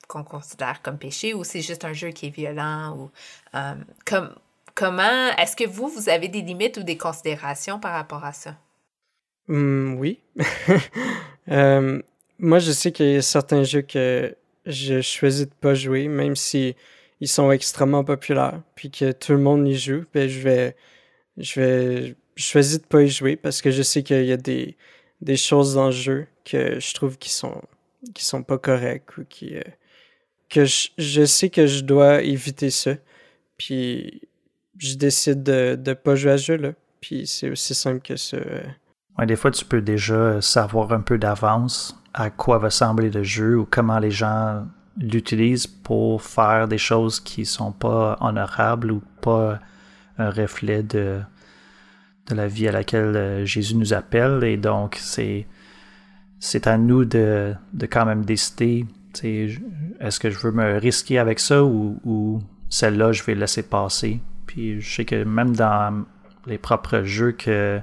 [0.08, 3.12] qu'on considère comme péché ou c'est juste un jeu qui est violent ou
[4.06, 4.36] comme
[4.74, 8.56] comment est-ce que vous vous avez des limites ou des considérations par rapport à ça?
[9.48, 10.20] Mmh, oui.
[11.48, 16.36] Moi je sais qu'il y a certains jeux que je choisis de pas jouer même
[16.36, 16.76] si
[17.22, 20.76] ils sont extrêmement populaires, puis que tout le monde y joue, ben je vais,
[21.38, 24.76] je vais choisir de pas y jouer parce que je sais qu'il y a des,
[25.22, 27.62] des choses dans le jeu que je trouve qui sont,
[28.14, 29.62] qui sont pas correctes ou qui, euh,
[30.56, 32.92] que je, sais que je dois éviter ça.
[33.58, 34.22] Puis
[34.78, 36.72] je décide de ne pas jouer à ce jeu-là.
[37.02, 38.38] Puis c'est aussi simple que ça.
[39.18, 43.24] Ouais, des fois, tu peux déjà savoir un peu d'avance à quoi va sembler le
[43.24, 44.66] jeu ou comment les gens
[44.98, 49.60] l'utilise pour faire des choses qui sont pas honorables ou pas
[50.18, 51.20] un reflet de,
[52.30, 54.46] de la vie à laquelle euh, Jésus nous appelle.
[54.46, 55.46] Et donc, c'est,
[56.40, 58.86] c'est à nous de, de quand même décider,
[59.24, 64.20] est-ce que je veux me risquer avec ça ou, celle-là, je vais laisser passer?
[64.48, 66.06] Puis je sais que même dans
[66.46, 67.80] les propres jeux que,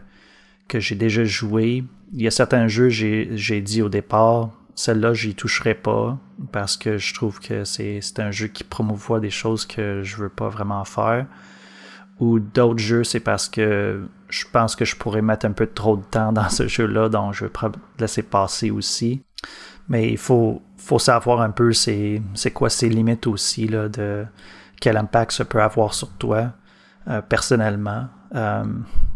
[0.68, 5.12] que j'ai déjà joués, il y a certains jeux, j'ai, j'ai dit au départ, celle-là,
[5.14, 6.18] j'y toucherai pas
[6.50, 10.28] parce que je trouve que c'est un jeu qui promouvoit des choses que je veux
[10.28, 11.26] pas vraiment faire.
[12.20, 15.96] Ou d'autres jeux, c'est parce que je pense que je pourrais mettre un peu trop
[15.96, 17.52] de temps dans ce jeu-là, donc je vais
[17.98, 19.22] laisser passer aussi.
[19.88, 22.20] Mais il faut, faut savoir un peu c'est
[22.52, 24.24] quoi ses limites aussi, là, de
[24.80, 26.52] quel impact ça peut avoir sur toi
[27.08, 28.06] euh, personnellement.
[28.34, 28.64] Euh,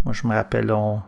[0.04, 1.02] moi, je me rappelle, on,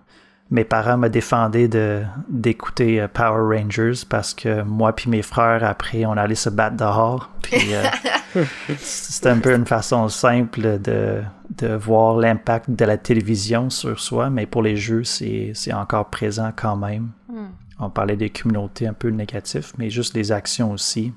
[0.51, 5.63] mes parents me défendaient de, d'écouter euh, Power Rangers parce que moi puis mes frères,
[5.63, 7.31] après, on allait se battre dehors.
[7.43, 8.45] Puis euh,
[8.79, 11.23] c'était un peu une façon simple de,
[11.59, 16.09] de voir l'impact de la télévision sur soi, mais pour les jeux, c'est, c'est encore
[16.09, 17.11] présent quand même.
[17.29, 17.49] Hmm.
[17.79, 21.13] On parlait des communautés un peu négatives, mais juste les actions aussi.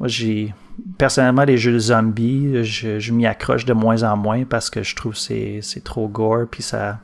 [0.00, 0.52] Moi, j'ai
[0.98, 4.82] personnellement les jeux de zombies, je, je m'y accroche de moins en moins parce que
[4.82, 7.00] je trouve que c'est, c'est trop gore, puis ça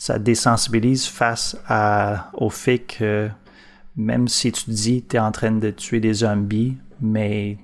[0.00, 3.28] ça désensibilise face à, au fait que
[3.96, 7.58] même si tu dis que tu es en train de tuer des zombies, mais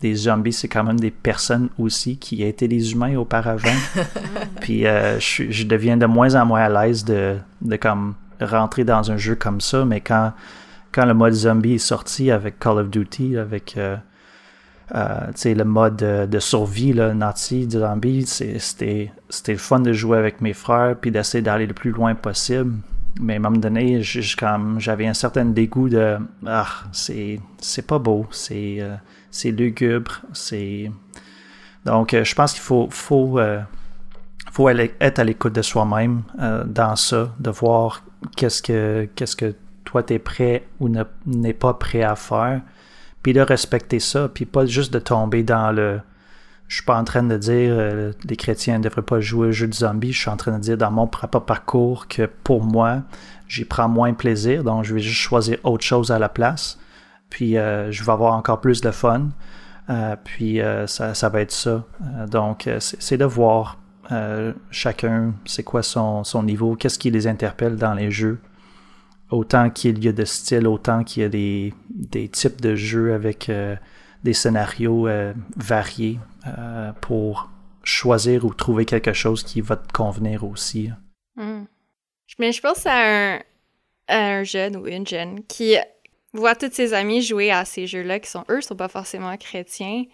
[0.00, 3.68] des zombies, c'est quand même des personnes aussi qui étaient des humains auparavant.
[4.62, 8.14] Puis euh, je, je, deviens de moins en moins à l'aise de, de comme
[8.44, 10.32] rentrer dans un jeu comme ça, mais quand,
[10.92, 13.96] quand le mode zombie est sorti avec Call of Duty, avec euh,
[14.94, 19.10] euh, le mode de, survie, là, Nazi, zombie, c'était
[19.48, 22.74] le fun de jouer avec mes frères puis d'essayer d'aller le plus loin possible.
[23.20, 27.40] Mais à un moment donné, j'avais un certain dégoût de Ah, c'est
[27.86, 28.96] pas beau, c'est euh,
[29.50, 30.90] lugubre, c'est.
[31.84, 33.38] Donc, euh, je pense qu'il faut, faut,
[34.52, 36.22] faut être à l'écoute de soi-même
[36.66, 38.02] dans ça, de voir
[38.36, 42.62] qu'est-ce que, qu'est-ce que toi t'es prêt ou n'est pas prêt à faire,
[43.22, 46.00] puis de respecter ça, puis pas juste de tomber dans le.
[46.66, 49.52] Je suis pas en train de dire euh, les chrétiens ne devraient pas jouer au
[49.52, 50.12] jeu de zombies.
[50.12, 53.02] Je suis en train de dire dans mon propre parcours que pour moi,
[53.48, 56.78] j'y prends moins plaisir, donc je vais juste choisir autre chose à la place.
[57.28, 59.28] Puis euh, je vais avoir encore plus de fun.
[59.90, 61.84] Euh, puis ça, ça, va être ça.
[62.30, 63.76] donc c'est de voir
[64.12, 68.38] euh, chacun, c'est quoi son, son niveau, qu'est-ce qui les interpelle dans les jeux.
[69.30, 73.14] Autant qu'il y a de styles, autant qu'il y a des, des, types de jeux
[73.14, 73.74] avec euh,
[74.22, 76.18] des scénarios euh, variés
[77.00, 77.50] pour
[77.82, 80.90] choisir ou trouver quelque chose qui va te convenir aussi.
[81.36, 81.64] Hmm.
[82.38, 83.40] Mais je pense à un,
[84.08, 85.76] un jeune ou une jeune qui
[86.34, 90.04] voit tous ses amis jouer à ces jeux-là qui sont, eux, sont pas forcément chrétiens.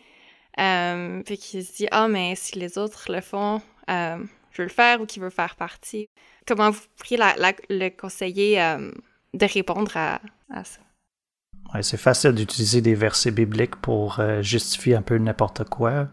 [0.56, 4.18] puis qui se dit, ah, mais si les autres le font, euh,
[4.52, 6.08] je veux le faire ou qui veut faire partie.
[6.46, 7.18] Comment vous pourriez
[7.68, 8.90] le conseiller euh,
[9.34, 10.20] de répondre à,
[10.64, 10.80] ça?
[11.82, 16.08] c'est facile d'utiliser des versets bibliques pour euh, justifier un peu n'importe quoi,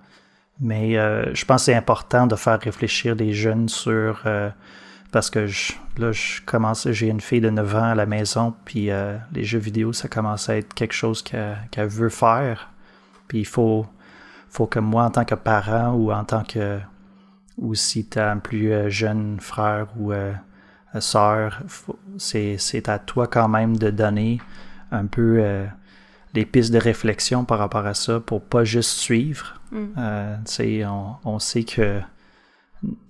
[0.60, 0.94] mais
[1.34, 4.24] je pense que c'est important de faire réfléchir les jeunes sur...
[5.12, 5.48] parce que
[5.98, 8.90] là, je commence, j'ai une fille de 9 ans à la maison, puis
[9.34, 12.72] les jeux vidéo, ça commence à être quelque chose qu'elle veut faire.
[13.28, 13.86] Puis il faut,
[14.50, 16.80] faut que moi, en tant que parent ou en tant que
[17.58, 20.34] ou si tu as un plus euh, jeune frère ou euh,
[21.00, 21.62] sœur,
[22.18, 24.40] c'est à toi quand même de donner
[24.92, 25.66] un peu euh,
[26.34, 29.60] les pistes de réflexion par rapport à ça pour pas juste suivre.
[29.72, 29.86] Mm.
[30.86, 32.00] on, on, sait que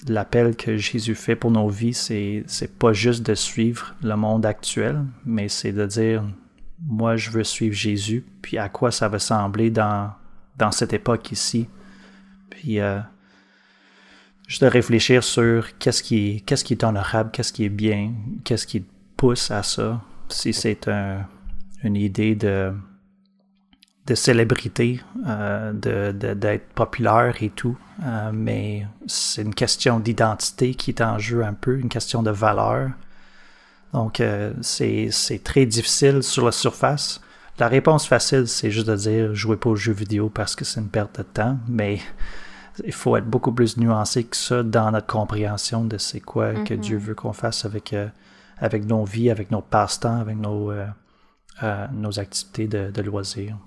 [0.08, 5.04] l'appel que Jésus fait pour nos vies, c'est pas juste de suivre le monde actuel,
[5.26, 6.24] mais c'est de dire
[6.86, 10.12] moi je veux suivre Jésus, puis à quoi ça va sembler dans,
[10.58, 11.68] dans cette époque ici.
[12.50, 12.80] Puis
[14.48, 18.84] juste de réfléchir sur qu'est-ce qui, qui est honorable, qu'est-ce qui est bien, qu'est-ce qui
[19.18, 20.02] pousse à ça.
[20.30, 21.26] Si c'est un,
[21.84, 22.74] une idée de,
[24.06, 30.92] de célébrité, euh, de, d'être populaire et tout, euh, mais c'est une question d'identité qui
[30.92, 32.92] est en jeu un peu, une question de valeur.
[33.94, 35.10] Donc, euh, c'est
[35.44, 37.22] très difficile sur la surface.
[37.60, 40.80] La réponse facile, c'est juste de dire jouez pas aux jeux vidéo parce que c'est
[40.80, 42.00] une perte de temps, mais
[42.86, 46.74] il faut être beaucoup plus nuancé que ça dans notre compréhension de c'est quoi que
[46.74, 46.80] mm-hmm.
[46.80, 48.08] Dieu veut qu'on fasse avec, euh,
[48.58, 50.86] avec nos vies, avec nos passe-temps, avec nos, euh,
[51.64, 53.58] euh, nos activités de, de loisirs.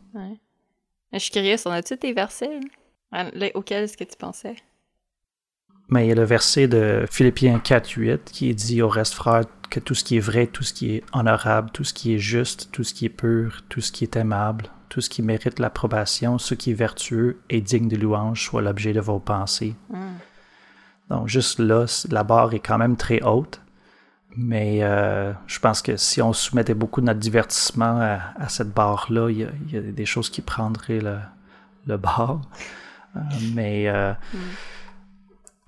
[1.12, 2.60] Je suis curieuse, on a-tu des versets
[3.54, 4.54] auxquels est-ce que tu pensais?
[5.88, 9.42] Mais il y a le verset de Philippiens 4, 8 qui dit au reste, frère,
[9.70, 12.18] que tout ce qui est vrai, tout ce qui est honorable, tout ce qui est
[12.18, 15.60] juste, tout ce qui est pur, tout ce qui est aimable, tout ce qui mérite
[15.60, 19.74] l'approbation, ce qui est vertueux et digne de louange soit l'objet de vos pensées.
[19.88, 20.18] Hmm.
[21.08, 23.62] Donc juste là, la barre est quand même très haute,
[24.36, 29.30] mais euh, je pense que si on soumettait beaucoup de notre divertissement à, cette barre-là,
[29.30, 31.18] il, y, a des choses qui prendraient le,
[31.86, 32.42] le bar.
[33.16, 33.20] Euh,
[33.54, 34.38] mais euh, hmm.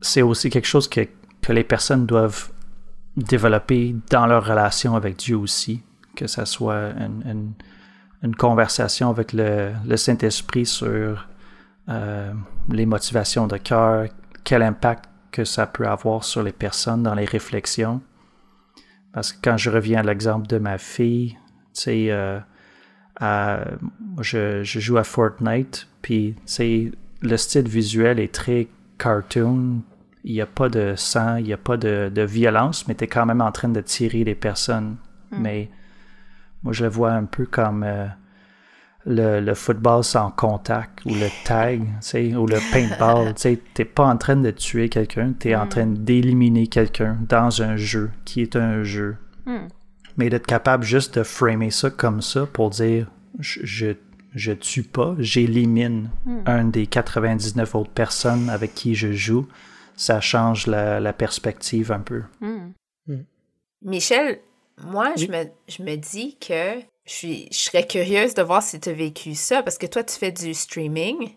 [0.01, 1.09] c'est aussi quelque chose que,
[1.41, 2.51] que les personnes doivent
[3.17, 5.83] développer dans leur relation avec Dieu aussi,
[6.17, 7.53] que ça soit une une
[8.37, 11.29] conversation avec le, Saint-Esprit sur
[11.89, 12.33] euh,
[12.71, 14.07] les motivations de cœur,
[14.45, 18.01] quel impact que ça peut avoir sur les personnes dans les réflexions.
[19.13, 21.37] Parce que quand je reviens à l'exemple de ma fille,
[21.75, 22.39] tu sais, euh,
[24.21, 26.35] je, joue à Fortnite, puis
[27.23, 29.83] le style visuel est très cartoon.
[30.25, 33.07] Il n'y a pas de sang, il n'y a pas de, violence, mais tu es
[33.09, 34.97] quand même en train de tirer les personnes.
[35.31, 35.43] Hmm.
[35.43, 35.71] Mais
[36.62, 38.07] moi, je le vois un peu comme euh,
[39.05, 41.83] le, football sans contact ou le tag,
[42.37, 43.35] ou le paintball.
[43.35, 45.68] tu n'es pas en train de tuer quelqu'un, tu es en mm.
[45.68, 49.16] train d'éliminer quelqu'un dans un jeu qui est un jeu.
[49.46, 49.68] Mm.
[50.18, 53.94] Mais d'être capable juste de framer ça comme ça pour dire je,
[54.35, 56.40] je, tue pas, j'élimine mm.
[56.46, 59.48] un des 99 autres personnes avec qui je joue,
[59.96, 62.22] ça change la, la perspective un peu.
[63.85, 64.38] Michel,
[64.79, 68.81] moi, je, me, je me dis que je, suis, je serais curieuse de voir si
[68.81, 71.35] tu as vécu ça, parce que toi, tu fais du streaming.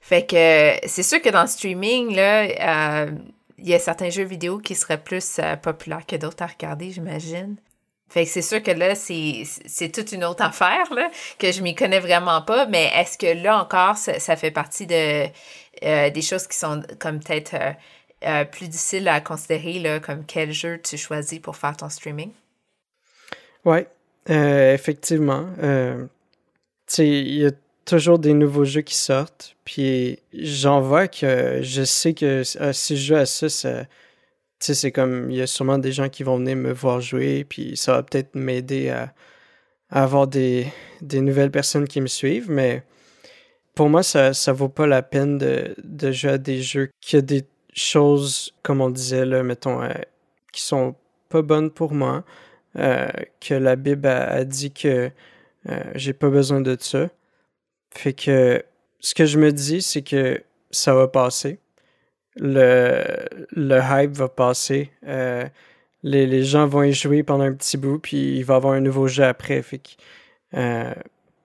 [0.00, 3.10] Fait que c'est sûr que dans le streaming, là, euh,
[3.58, 6.90] il y a certains jeux vidéo qui seraient plus euh, populaires que d'autres à regarder,
[6.90, 7.56] j'imagine.
[8.08, 11.10] Fait que c'est sûr que là, c'est toute une autre affaire, là,
[11.40, 15.26] que je m'y connais vraiment pas, mais est-ce que là encore, ça, fait partie de
[15.82, 17.56] euh, des choses qui sont comme peut-être
[18.52, 22.30] plus difficiles à considérer, là, comme quel jeu tu choisis pour faire ton streaming?
[23.66, 23.80] Oui,
[24.26, 25.44] effectivement.
[25.58, 26.08] tu
[26.86, 27.50] sais, il y a
[27.86, 29.56] toujours des nouveaux jeux qui sortent.
[29.64, 33.86] Puis j'en vois que je sais que euh, si je joue à ça, ça
[34.60, 37.76] c'est comme il y a sûrement des gens qui vont venir me voir jouer, puis
[37.76, 39.14] ça va peut-être m'aider à,
[39.90, 40.66] avoir des,
[41.02, 42.82] des, nouvelles personnes qui me suivent, mais
[43.74, 47.16] pour moi, ça, ça vaut pas la peine de, de jouer à des jeux qui
[47.16, 49.92] a des choses, comme on disait, là, mettons, euh,
[50.52, 50.96] qui sont
[51.28, 52.24] pas bonnes pour moi,
[52.78, 53.08] euh,
[53.40, 55.10] que la Bible a, dit que
[55.94, 57.08] j'ai pas besoin de ça.
[57.90, 58.62] Fait que
[59.00, 61.58] ce que je me dis, c'est que ça va passer.
[62.36, 63.02] Le,
[63.52, 64.90] le hype va passer.
[65.06, 65.44] Euh,
[66.02, 68.74] les, les, gens vont y jouer pendant un petit bout, puis il va y avoir
[68.74, 69.62] un nouveau jeu après.
[69.62, 69.90] Fait que
[70.54, 70.92] euh,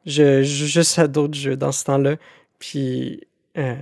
[0.06, 2.18] je joue juste à d'autres jeux dans ce temps-là.
[2.60, 3.76] Puis euh,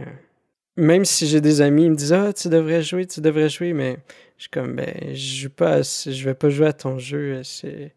[0.77, 3.73] même si j'ai des amis, ils me disent Ah, tu devrais jouer, tu devrais jouer,
[3.73, 3.97] mais
[4.39, 7.43] je suis comme ben je joue pas, je vais pas jouer à ton jeu.
[7.43, 7.93] C'est.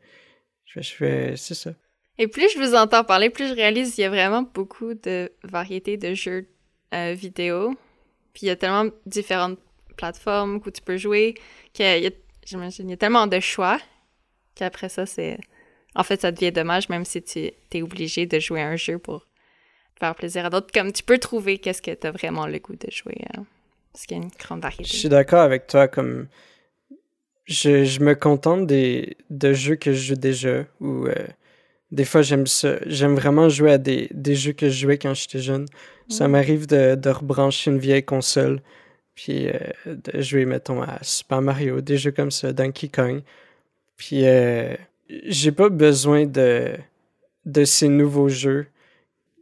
[0.67, 1.71] Je vais, c'est ça.
[2.19, 5.31] Et plus je vous entends parler, plus je réalise qu'il y a vraiment beaucoup de
[5.45, 6.49] variétés de jeux
[6.95, 7.75] euh, vidéo.
[8.35, 9.59] Puis il y a tellement différentes
[9.97, 11.35] plateformes où tu peux jouer
[11.73, 12.11] qu'il y a,
[12.45, 13.79] j'imagine, il y a tellement de choix
[14.55, 15.39] qu'après ça, c'est...
[15.95, 19.27] En fait, ça devient dommage, même si tu es obligé de jouer un jeu pour
[20.01, 20.73] faire plaisir à d'autres.
[20.73, 23.19] Comme tu peux trouver qu'est-ce que tu as vraiment le goût de jouer.
[23.37, 23.45] Hein,
[23.93, 24.85] parce qu'il y a une grande variété.
[24.85, 26.29] Je suis d'accord avec toi, comme...
[27.45, 31.07] Je, je me contente des, de jeux que je joue déjà, ou...
[31.07, 31.15] Euh,
[31.93, 32.77] des fois, j'aime ça.
[32.87, 35.67] J'aime vraiment jouer à des, des, jeux que je jouais quand j'étais jeune.
[36.09, 38.61] Ça m'arrive de, de, rebrancher une vieille console,
[39.15, 43.23] puis euh, de jouer, mettons, à Super Mario, des jeux comme ça, Donkey Kong.
[43.99, 44.75] Puis, euh,
[45.27, 46.73] j'ai pas besoin de,
[47.45, 48.67] de ces nouveaux jeux.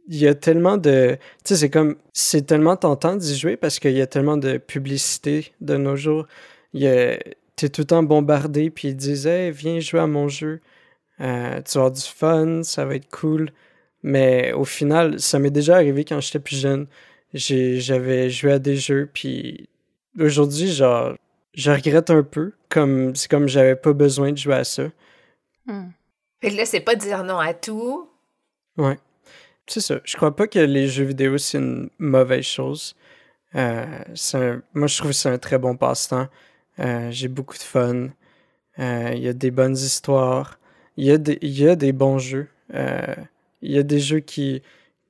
[0.07, 1.17] Il y a tellement de.
[1.43, 1.95] Tu sais, c'est comme.
[2.13, 6.27] C'est tellement tentant d'y jouer parce qu'il y a tellement de publicité de nos jours.
[6.73, 7.17] Il y a.
[7.55, 10.61] T'es tout le temps bombardé, puis ils disent Hey, viens jouer à mon jeu.
[11.19, 13.51] Euh, tu vas avoir du fun, ça va être cool.
[14.03, 16.87] Mais au final, ça m'est déjà arrivé quand j'étais plus jeune.
[17.33, 19.69] J'avais joué à des jeux, puis
[20.19, 21.13] aujourd'hui, genre,
[21.53, 22.53] je regrette un peu.
[22.69, 24.85] Comme, c'est comme j'avais pas besoin de jouer à ça.
[25.65, 25.89] Hmm.
[26.41, 28.09] Et là, c'est pas dire non à tout.
[28.77, 28.97] Ouais.
[29.67, 29.99] C'est ça.
[30.03, 32.95] Je crois pas que les jeux vidéo, c'est une mauvaise chose.
[33.55, 33.85] Euh,
[34.73, 36.27] moi, je trouve que c'est un très bon passe-temps.
[36.79, 38.09] Euh, j'ai beaucoup de fun.
[38.77, 40.57] Il y a des bonnes histoires
[40.97, 42.47] il y a des, y a des bons jeux.
[42.73, 43.15] Euh,
[43.61, 44.61] il y a des jeux qui,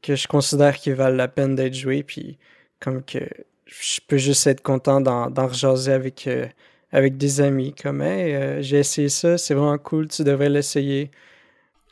[0.02, 2.38] que je considère qui valent la peine d'être joués, puis
[2.80, 3.20] comme que
[3.66, 6.48] je peux juste être content d'en, rejaser avec, euh,
[6.92, 11.12] avec des amis, comme Hey, euh, j'ai essayé ça, c'est vraiment cool, tu devrais l'essayer.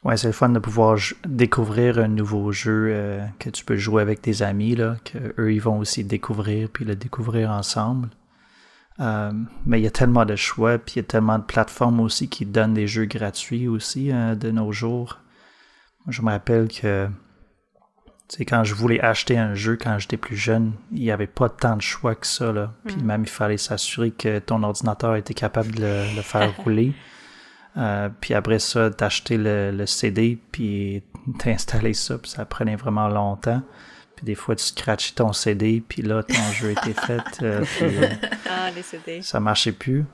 [0.04, 4.22] Ouais, c'est le fun de pouvoir découvrir un nouveau jeu que tu peux jouer avec
[4.22, 8.10] tes amis, là, qu'eux, ils vont aussi découvrir, puis le découvrir ensemble.
[9.00, 9.32] Euh,
[9.66, 12.28] mais il y a tellement de choix, puis il y a tellement de plateformes aussi
[12.28, 15.20] qui donnent des jeux gratuits aussi euh, de nos jours.
[16.08, 17.08] Je me rappelle que
[18.48, 21.78] quand je voulais acheter un jeu quand j'étais plus jeune, il n'y avait pas tant
[21.78, 22.52] de choix que ça.
[22.52, 22.74] Là.
[22.86, 23.06] Puis mm.
[23.06, 26.94] même, il fallait s'assurer que ton ordinateur était capable de le, faire rouler.
[27.78, 33.08] Euh, puis après ça, d'acheter le, le, CD, puis d'installer ça, puis ça prenait vraiment
[33.08, 33.62] longtemps.
[34.16, 37.22] Puis des fois, tu scratchais ton CD, puis là, ton jeu était fait.
[37.42, 38.08] Euh, puis, euh,
[38.50, 39.22] ah, les CD.
[39.22, 40.06] Ça marchait plus.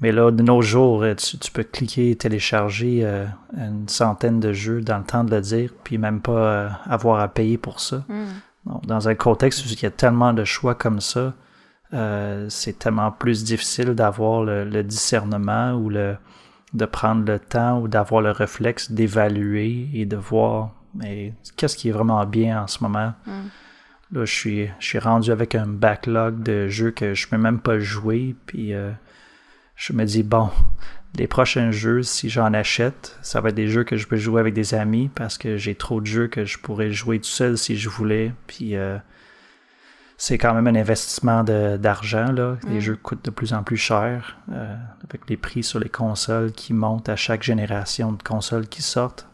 [0.00, 3.04] Mais là, de nos jours, tu, peux cliquer et télécharger
[3.56, 7.26] une centaine de jeux dans le temps de le dire, puis même pas avoir à
[7.26, 8.04] payer pour ça.
[8.08, 8.78] Hmm.
[8.84, 11.34] dans un contexte où il y a tellement de choix comme ça,
[12.48, 16.16] c'est tellement plus difficile d'avoir le, discernement ou le,
[16.72, 21.88] de prendre le temps ou d'avoir le réflexe d'évaluer et de voir mais qu'est-ce qui
[21.88, 23.14] est vraiment bien en ce moment?
[23.26, 23.48] Mm.
[24.12, 27.38] Là, je suis, je suis rendu avec un backlog de jeux que je ne peux
[27.38, 28.34] même pas jouer.
[28.46, 28.90] Puis euh,
[29.76, 30.50] je me dis, bon,
[31.16, 34.40] les prochains jeux, si j'en achète, ça va être des jeux que je peux jouer
[34.40, 37.56] avec des amis parce que j'ai trop de jeux que je pourrais jouer tout seul
[37.56, 38.32] si je voulais.
[38.48, 38.98] Puis euh,
[40.20, 42.30] c'est quand même un investissement d'argent.
[42.30, 42.58] là.
[42.68, 42.80] Les mm.
[42.80, 44.76] jeux coûtent de plus en plus cher euh,
[45.08, 49.26] avec les prix sur les consoles qui montent à chaque génération de consoles qui sortent.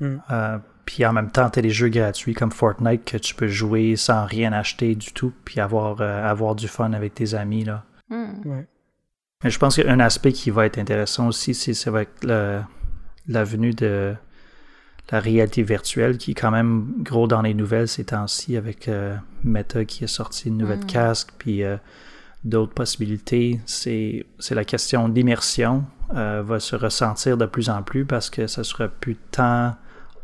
[0.00, 0.16] Mm.
[0.30, 3.48] Euh, puis en même temps, tu as des jeux gratuits comme Fortnite que tu peux
[3.48, 7.64] jouer sans rien acheter du tout, puis avoir, euh, avoir du fun avec tes amis.
[7.64, 7.84] Là.
[8.10, 8.64] Mm.
[9.42, 12.64] Mais je pense qu'un aspect qui va être intéressant aussi, c'est avec la
[13.26, 14.14] venue de,
[15.10, 19.16] la réalité virtuelle qui est quand même gros dans les nouvelles ces temps-ci avec euh,
[19.42, 20.86] Meta qui a sorti une nouvelle Mm.
[20.86, 21.76] casque, puis euh,
[22.44, 23.60] d'autres possibilités.
[23.64, 25.84] C'est c'est la question d'immersion
[26.14, 29.76] euh, va se ressentir de plus en plus parce que ça sera plus tant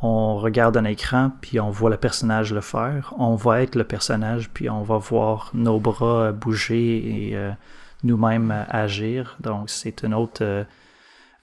[0.06, 3.14] on regarde un écran puis on voit le personnage le faire.
[3.18, 7.38] On va être le personnage puis on va voir nos bras bouger et
[8.02, 9.38] nous-mêmes agir.
[9.40, 10.66] Donc c'est une autre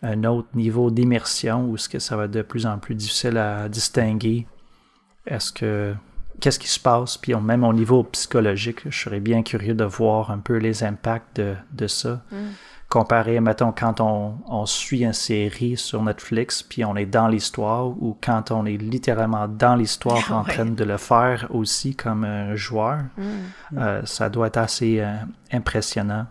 [0.03, 3.37] un autre niveau d'immersion où ce que ça va être de plus en plus difficile
[3.37, 4.47] à distinguer.
[5.27, 5.93] Est-ce que
[6.39, 7.17] qu'est-ce qui se passe?
[7.17, 11.37] Puis même au niveau psychologique, je serais bien curieux de voir un peu les impacts
[11.37, 12.21] de, de ça.
[12.31, 12.35] Mm.
[12.89, 17.87] Comparé, mettons, quand on, on suit une série sur Netflix, puis on est dans l'histoire,
[17.87, 20.51] ou quand on est littéralement dans l'histoire en Ouais.
[20.53, 23.77] train de le faire aussi comme un joueur, Mm.
[23.77, 25.13] euh, ça doit être assez euh,
[25.53, 26.25] impressionnant.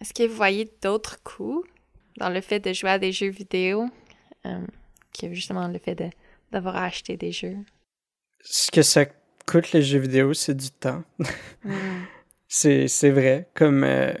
[0.00, 1.64] Est-ce que vous voyez d'autres coûts
[2.18, 3.86] dans le fait de jouer à des jeux vidéo
[4.46, 4.66] euh,
[5.18, 6.10] que justement le fait de-
[6.52, 7.56] d'avoir acheté des jeux?
[8.42, 9.06] Ce que ça
[9.46, 11.02] coûte les jeux vidéo, c'est du temps.
[11.64, 11.74] Mm.
[12.48, 13.46] C'est vrai.
[13.54, 14.14] Comme euh,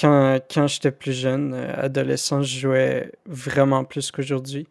[0.00, 4.68] quand, quand j'étais plus jeune, euh, adolescent, je jouais vraiment plus qu'aujourd'hui.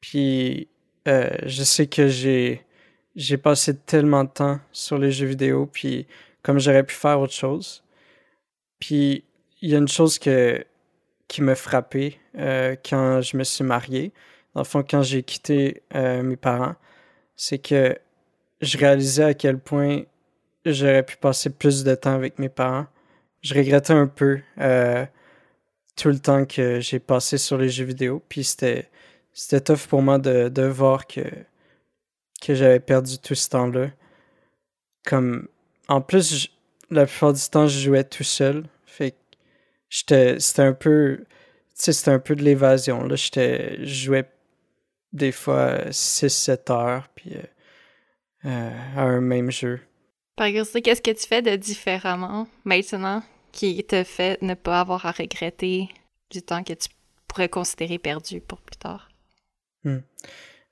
[0.00, 0.68] Puis
[1.08, 2.64] euh, je sais que j'ai
[3.16, 6.06] j'ai passé tellement de temps sur les jeux vidéo, puis
[6.42, 7.82] comme j'aurais pu faire autre chose.
[8.78, 9.24] Puis
[9.60, 10.64] il y a une chose que,
[11.28, 14.12] qui m'a frappé euh, quand je me suis marié.
[14.54, 16.74] Dans le fond, quand j'ai quitté euh, mes parents,
[17.36, 17.96] c'est que
[18.60, 20.02] je réalisais à quel point
[20.64, 22.86] j'aurais pu passer plus de temps avec mes parents.
[23.42, 25.06] Je regrettais un peu euh,
[25.96, 28.22] tout le temps que j'ai passé sur les jeux vidéo.
[28.28, 28.88] Puis c'était,
[29.32, 31.20] c'était tough pour moi de, de voir que,
[32.40, 33.90] que j'avais perdu tout ce temps-là.
[35.06, 35.48] Comme,
[35.88, 36.50] en plus,
[36.90, 38.64] la plupart du temps, je jouais tout seul.
[38.86, 39.14] Fait
[39.90, 41.24] c'était un peu,
[41.74, 43.04] c'était un peu de l'évasion.
[43.04, 44.28] Là, j'étais, je jouais
[45.12, 47.42] des fois 6-7 heures, puis euh,
[48.44, 49.80] euh, à un même jeu.
[50.36, 53.22] Par exemple, qu'est-ce que tu fais de différemment maintenant
[53.52, 55.88] qui te fait ne pas avoir à regretter
[56.30, 56.88] du temps que tu
[57.26, 59.08] pourrais considérer perdu pour plus tard?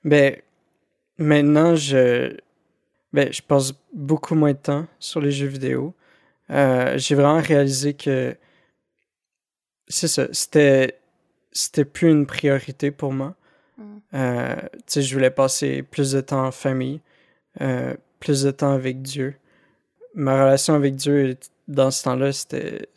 [0.03, 0.37] Ben,
[1.17, 2.37] maintenant, je,
[3.11, 5.93] ben, je passe beaucoup moins de temps sur les jeux vidéo.
[6.49, 8.37] Euh, j'ai vraiment réalisé que
[9.87, 10.99] c'est ça, c'était,
[11.51, 13.35] c'était plus une priorité pour moi.
[13.77, 13.97] Mm.
[14.13, 17.01] Euh, tu sais, je voulais passer plus de temps en famille,
[17.61, 19.35] euh, plus de temps avec Dieu.
[20.13, 22.87] Ma relation avec Dieu, dans ce temps-là, c'était,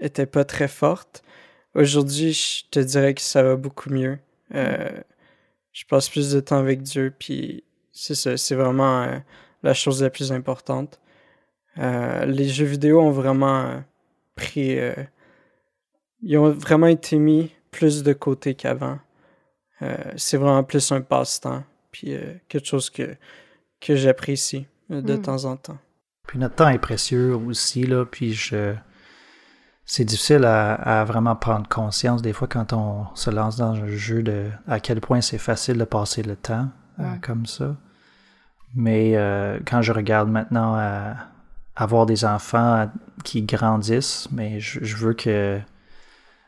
[0.00, 1.22] était pas très forte.
[1.74, 4.18] Aujourd'hui, je te dirais que ça va beaucoup mieux.
[4.54, 4.90] Euh,
[5.72, 9.18] je passe plus de temps avec Dieu, puis c'est ça, c'est vraiment euh,
[9.62, 11.00] la chose la plus importante.
[11.78, 13.78] Euh, les jeux vidéo ont vraiment euh,
[14.34, 14.78] pris.
[16.22, 18.98] Ils ont vraiment été mis plus de côté qu'avant.
[19.82, 21.62] Euh, c'est vraiment plus un passe-temps,
[21.92, 23.16] puis euh, quelque chose que,
[23.80, 25.22] que j'apprécie euh, de Mm.
[25.22, 25.78] temps en temps.
[26.26, 28.74] Puis notre temps est précieux aussi, là, puis je...
[29.88, 33.86] C'est difficile à, à vraiment prendre conscience des fois quand on se lance dans un
[33.86, 37.76] jeu de à quel point c'est facile de passer le temps euh, comme ça.
[38.74, 41.14] Mais euh, quand je regarde maintenant à
[41.76, 42.90] avoir des enfants
[43.22, 45.60] qui grandissent, mais je, je veux que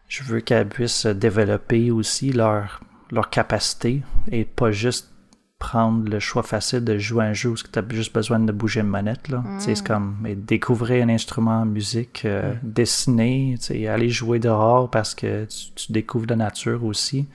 [0.08, 2.80] je veux qu'elles puissent développer aussi leur,
[3.10, 5.12] leur capacité et pas juste
[5.58, 8.80] prendre le choix facile de jouer un jeu où tu as juste besoin de bouger
[8.80, 9.28] une manette.
[9.28, 9.42] Là.
[9.58, 14.88] C'est comme mais découvrir un instrument de musique, euh, dessiner, tu sais, aller jouer dehors
[14.88, 17.26] parce que tu, tu découvres la nature aussi.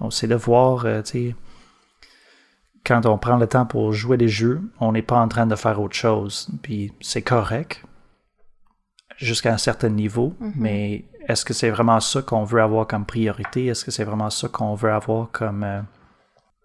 [0.00, 1.36] Donc, c'est de voir, euh, tu sais,
[2.86, 5.56] quand on prend le temps pour jouer des jeux, on n'est pas en train de
[5.56, 6.48] faire autre chose.
[6.62, 7.84] Puis c'est correct
[9.18, 10.52] jusqu'à un certain niveau, Mhm.
[10.56, 13.66] mais est-ce que c'est vraiment ça qu'on veut avoir comme priorité?
[13.66, 15.80] Est-ce que c'est vraiment ça qu'on veut avoir comme euh,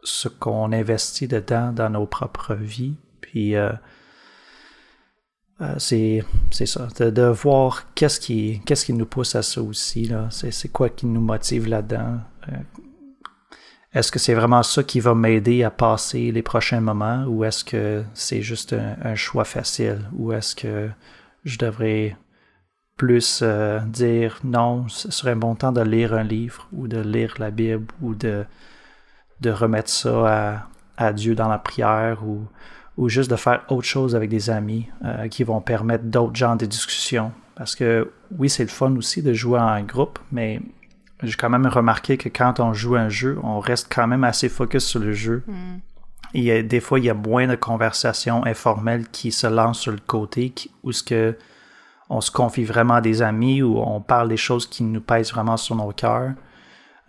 [0.04, 2.96] ce qu'on investit dedans dans nos propres vies?
[3.22, 3.72] Puis euh,
[5.62, 6.24] euh, c'est
[6.66, 10.12] ça, de, voir qu'est-ce qui, qui nous pousse à ça aussi.
[10.30, 12.20] C'est quoi qui nous motive là-dedans?
[13.94, 17.64] Est-ce que c'est vraiment ça qui va m'aider à passer les prochains moments ou est-ce
[17.64, 20.90] que c'est juste un choix facile ou est-ce que
[21.44, 22.16] je devrais
[22.98, 27.00] plus euh, dire non, ce serait un bon temps de lire un livre ou de
[27.00, 28.46] lire la Bible ou de,
[29.42, 30.64] de remettre ça
[30.98, 32.46] à, à Dieu dans la prière ou,
[32.98, 36.58] ou juste de faire autre chose avec des amis euh, qui vont permettre d'autres genres
[36.58, 37.32] de discussions.
[37.56, 40.62] Parce que oui, c'est le fun aussi de jouer en groupe, mais
[41.24, 44.50] j'ai quand même remarqué que quand on joue un jeu, on reste quand même assez
[44.50, 45.44] focus sur le jeu.
[45.48, 45.54] Mm.
[46.34, 49.80] Il y a, des fois, il y a moins de conversations informelles qui se lancent
[49.80, 51.36] sur le côté, qui- où ce que
[52.12, 55.32] on se confie vraiment à des amis, où on parle des choses qui nous pèsent
[55.32, 56.34] vraiment sur nos cœurs.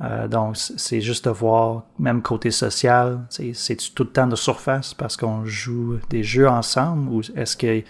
[0.00, 4.94] Euh, donc, c'est juste de voir, même côté social, c'est tout le temps de surface
[4.94, 7.82] parce qu'on joue des jeux ensemble ou est-ce que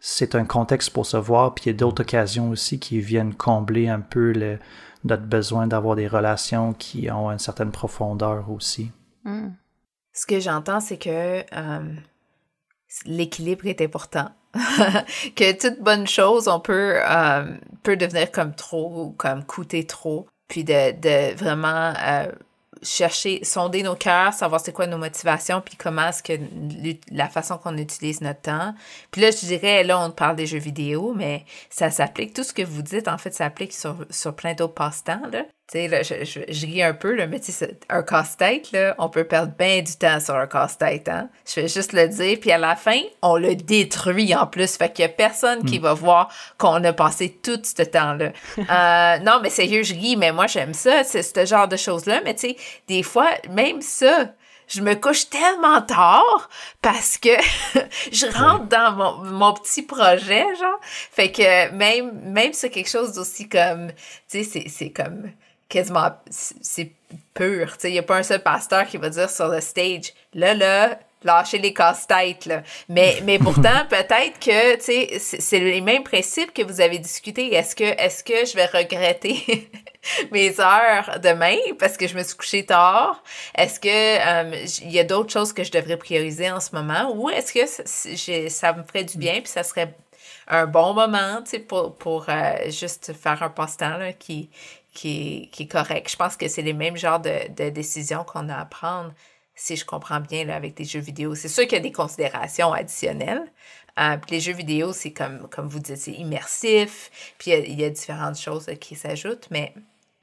[0.00, 3.34] c'est un contexte pour se voir, puis il y a d'autres occasions aussi qui viennent
[3.34, 4.58] combler un peu le,
[5.04, 8.92] notre besoin d'avoir des relations qui ont une certaine profondeur aussi.
[9.24, 9.48] Hmm.
[10.12, 11.94] Ce que j'entends, c'est que euh,
[13.06, 14.30] l'équilibre est important.
[15.36, 17.44] que toute bonne chose, on peut, euh,
[17.82, 22.26] peut devenir comme trop, comme coûter trop puis de, vraiment euh,
[22.82, 26.32] chercher, sonder nos cœurs, savoir c'est quoi nos motivations, puis comment est-ce que
[27.10, 28.74] la façon qu'on utilise notre temps.
[29.10, 32.52] Puis là, je dirais, là, on parle des jeux vidéo, mais ça s'applique, tout ce
[32.52, 35.22] que vous dites, en fait, s'applique sur, sur plein d'autres passe-temps,
[35.74, 36.02] là.
[36.02, 39.82] Je, je, ris un peu, là, mais tu sais, un casse-tête, on peut perdre bien
[39.82, 41.28] du temps sur un casse-tête, hein.
[41.46, 44.92] Je vais juste le dire, puis à la fin, on le détruit en plus, fait
[44.92, 45.82] qu'il y a personne qui hmm.
[45.82, 48.32] va voir qu'on a passé tout ce temps-là.
[48.58, 52.20] euh, non, mais sérieux, je ris, mais moi, j'aime ça, c'est ce genre de choses-là,
[52.24, 52.56] mais tu sais,
[52.88, 54.30] des fois, même ça,
[54.70, 56.48] je me couche tellement tard
[56.80, 57.30] parce que
[58.12, 60.78] je rentre dans mon, mon, petit projet, genre.
[60.82, 63.90] Fait que même, même c'est quelque chose d'aussi comme,
[64.30, 65.30] tu sais, c'est comme
[65.70, 66.92] quasiment, c'est
[67.32, 67.76] pur.
[67.84, 70.98] Il n'y a pas un seul pasteur qui va dire sur le stage, là, là,
[71.22, 72.46] lâchez les casse-têtes.
[72.46, 72.62] Là.
[72.88, 74.78] Mais, mais pourtant, peut-être que
[75.18, 77.54] c'est les mêmes principes que vous avez discuté.
[77.54, 79.70] Est-ce que, est que je vais regretter
[80.32, 83.22] mes heures demain parce que je me suis couché tard?
[83.54, 87.12] Est-ce que euh, il y a d'autres choses que je devrais prioriser en ce moment?
[87.14, 89.94] Ou est-ce que ça, ça me ferait du bien puis ça serait
[90.48, 94.50] un bon moment pour, pour euh, juste faire un passe-temps qui,
[95.00, 96.10] qui, est correct.
[96.10, 99.12] Je pense que c'est les mêmes genres de, de décisions qu'on a à prendre,
[99.54, 101.34] si je comprends bien, avec des jeux vidéo.
[101.34, 103.50] C'est sûr qu'il y a des considérations additionnelles.
[103.98, 107.34] Euh, les jeux vidéo, c'est comme, vous dites, c'est immersif.
[107.38, 109.74] Puis il y, a différentes choses qui s'ajoutent, mais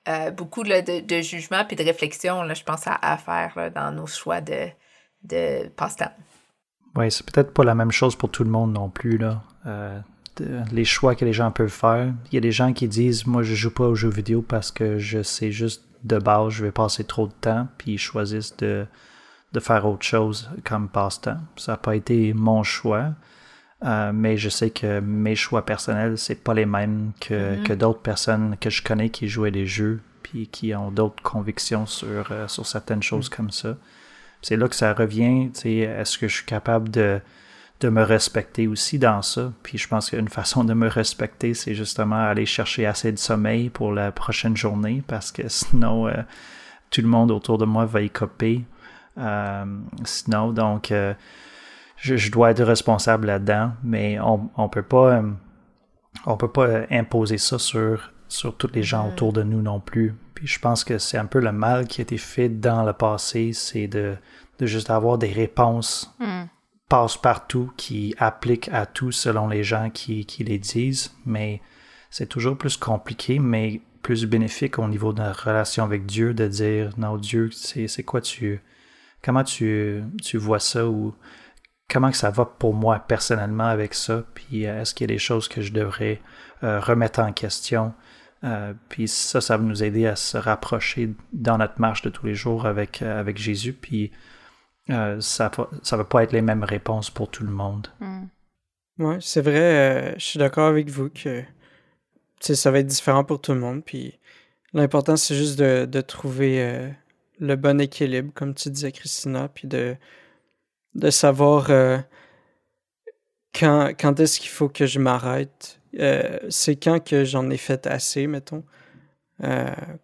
[0.07, 4.41] euh, beaucoup de, de, jugement puis de réflexion, je pense, à, faire dans nos choix
[4.41, 4.67] de,
[5.23, 6.13] de passe-temps.
[6.95, 9.17] Oui, c'est peut-être pas la même chose pour tout le monde non plus.
[9.17, 9.43] Là.
[9.65, 9.99] Euh,
[10.71, 12.13] les choix que les gens peuvent faire.
[12.31, 14.71] Il y a des gens qui disent Moi, je joue pas aux jeux vidéo parce
[14.71, 18.55] que je sais juste de base, je vais passer trop de temps, puis ils choisissent
[18.57, 18.85] de,
[19.53, 21.39] de faire autre chose comme passe-temps.
[21.55, 23.13] Ça n'a pas été mon choix.
[23.85, 27.63] Euh, mais je sais que mes choix personnels, c'est pas les mêmes que, mm-hmm.
[27.63, 31.85] que d'autres personnes que je connais qui jouent des jeux puis qui ont d'autres convictions
[31.85, 33.35] sur, euh, sur certaines choses mm.
[33.35, 33.77] comme ça.
[34.41, 37.21] C'est là que ça revient, est-ce que je suis capable de,
[37.80, 39.51] de me respecter aussi dans ça.
[39.63, 43.69] Puis je pense qu'une façon de me respecter, c'est justement aller chercher assez de sommeil
[43.69, 46.13] pour la prochaine journée parce que sinon, euh,
[46.89, 48.65] tout le monde autour de moi va y copier.
[49.17, 49.65] Euh,
[50.05, 51.13] sinon, donc, euh,
[51.97, 55.23] je, dois être responsable là-dedans, mais on on peut pas
[56.28, 60.13] on peut pas imposer ça sur sur tous les gens autour de nous non plus.
[60.36, 62.93] Puis je pense que c'est un peu le mal qui a été fait dans le
[62.93, 64.15] passé, c'est de,
[64.59, 66.43] de juste avoir des réponses hmm
[66.89, 71.61] passe-partout qui applique à tout selon les gens qui, qui les disent, mais
[72.09, 76.47] c'est toujours plus compliqué, mais plus bénéfique au niveau de la relation avec Dieu de
[76.47, 78.61] dire non Dieu c'est quoi tu
[79.21, 81.13] comment tu, tu vois ça ou
[81.89, 84.23] comment que ça va pour moi personnellement avec ça?
[84.33, 86.21] Puis euh, est-ce qu'il y a des choses que je devrais
[86.63, 87.93] euh, remettre en question
[88.43, 92.25] euh, puis ça ça va nous aider à se rapprocher dans notre marche de tous
[92.25, 93.73] les jours avec avec Jésus.
[93.73, 94.11] Puis
[94.89, 97.88] euh, ça ne va pas être les mêmes réponses pour tout le monde.
[97.99, 98.25] Mm.
[98.99, 99.59] Oui, c'est vrai.
[99.59, 101.43] Euh, je suis d'accord avec vous que
[102.39, 103.83] ça va être différent pour tout le monde.
[103.83, 104.17] Puis
[104.73, 106.89] l'important, c'est juste de, de trouver euh,
[107.39, 109.95] le bon équilibre, comme tu disais, Christina, puis de,
[110.95, 111.67] de savoir
[113.53, 115.79] quand, quand est-ce qu'il faut que je m'arrête.
[116.49, 118.63] c'est quand que j'en ai fait assez, mettons.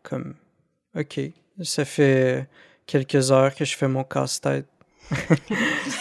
[0.03, 0.35] comme,
[0.95, 1.19] OK,
[1.63, 2.47] ça fait
[2.85, 4.67] quelques heures que je fais mon casse-tête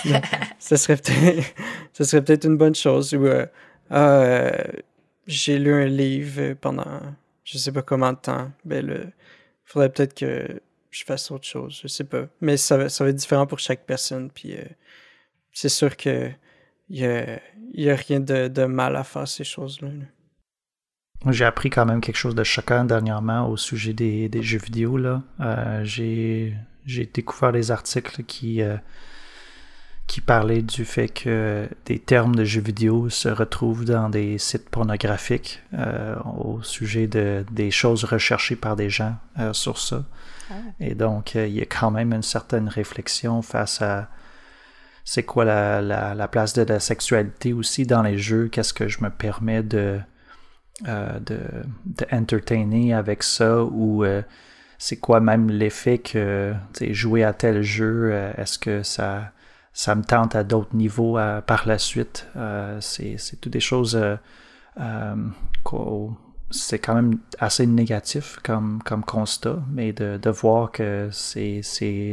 [0.58, 3.14] ça serait peut-être une bonne chose.
[3.14, 3.46] Ou euh,
[3.90, 4.50] euh,
[5.26, 7.00] j'ai lu un livre pendant
[7.44, 8.50] je sais pas combien de temps.
[8.64, 9.06] Ben le
[9.64, 12.26] faudrait peut-être que je fasse autre chose je sais pas.
[12.40, 14.30] Mais ça, ça va être différent pour chaque personne.
[14.30, 14.64] Puis euh,
[15.52, 16.30] c'est sûr que
[16.88, 16.98] il
[17.74, 19.88] y a, rien de, de, mal à faire ces choses-là
[21.30, 24.96] j'ai appris quand même quelque chose de choquant dernièrement au sujet des, des jeux vidéo.
[24.96, 25.22] Là.
[25.84, 26.54] j'ai
[26.86, 28.76] j'ai découvert des articles qui, euh,
[30.06, 34.68] qui parlaient du fait que des termes de jeux vidéo se retrouvent dans des sites
[34.68, 40.04] pornographiques euh, au sujet de, des choses recherchées par des gens euh, sur ça.
[40.50, 40.54] Ah.
[40.80, 44.08] Et donc, il y a quand même une certaine réflexion face à
[45.04, 49.02] c'est quoi la, la, place de la sexualité aussi dans les jeux, qu'est-ce que je
[49.02, 49.98] me permets de,
[50.80, 51.38] de,
[51.84, 54.04] de entertainer avec ça ou
[54.78, 59.30] c'est quoi même l'effet que jouer à tel jeu, euh, est-ce que ça,
[59.72, 62.26] ça me tente à d'autres niveaux par la suite?
[62.80, 63.96] c'est, c'est toutes des choses
[66.52, 71.62] c'est quand même assez négatif comme, comme constat, mais de, de voir que c'est,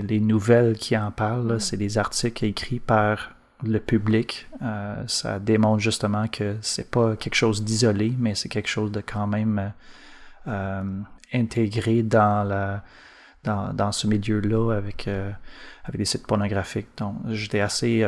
[0.07, 1.59] les nouvelles qui en parlent, mm.
[1.59, 3.31] c'est des articles écrits par
[3.63, 8.69] le public, euh, ça démontre justement que c'est pas quelque chose d'isolé, mais c'est quelque
[8.69, 9.73] chose de quand même
[10.47, 11.01] euh,
[11.33, 12.83] intégré dans la
[13.45, 15.31] dans, dans ce milieu-là avec, euh,
[15.85, 16.89] avec des sites pornographiques.
[16.97, 18.05] Donc j'étais assez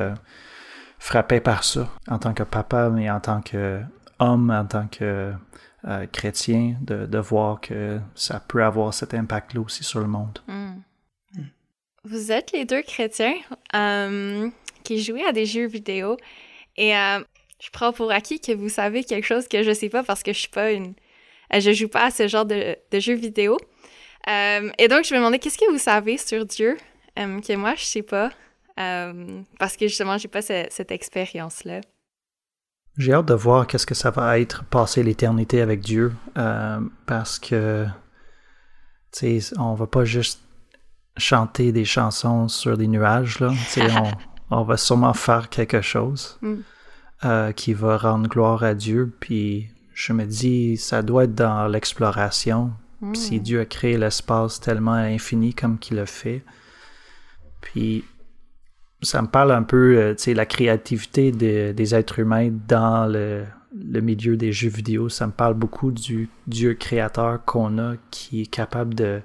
[0.99, 3.81] frappé par ça en tant que papa, mais en tant que
[4.19, 5.33] homme, en tant que
[6.11, 10.37] chrétien, de, de, voir que ça peut avoir cet impact-là aussi sur le monde.
[10.47, 10.73] Mm.
[12.03, 13.35] Vous êtes les deux chrétiens
[14.83, 16.17] qui jouait à des jeux vidéo.
[16.77, 17.19] Et euh,
[17.59, 20.33] je prends pour acquis que vous savez quelque chose que je sais pas parce que
[20.33, 20.93] je suis pas une.
[21.53, 23.57] Euh, je joue pas à ce genre de, de jeux vidéo.
[24.29, 26.77] Euh, et donc, je me demandais qu'est-ce que vous savez sur Dieu
[27.15, 28.31] que moi, je sais pas.
[28.75, 31.81] parce que justement, j'ai pas cette expérience-là.
[32.97, 36.13] J'ai hâte de voir qu'est-ce que ça va être passer l'éternité avec Dieu.
[37.05, 37.85] parce que,
[39.11, 40.41] tu sais, on va pas juste
[41.17, 43.51] chanter des chansons sur des nuages, là.
[43.77, 44.11] on,
[44.51, 46.55] on va sûrement faire quelque chose mm.
[47.25, 49.11] euh, qui va rendre gloire à Dieu.
[49.19, 52.71] Puis je me dis, ça doit être dans l'exploration.
[53.13, 53.43] Si mm.
[53.43, 56.43] Dieu a créé l'espace tellement infini comme qu'il le fait.
[57.61, 58.03] Puis
[59.01, 63.45] ça me parle un peu, euh, tu sais, la créativité des êtres humains dans le,
[63.75, 65.09] le, milieu des jeux vidéo.
[65.09, 69.21] Ça me parle beaucoup du Dieu créateur qu'on a qui est capable de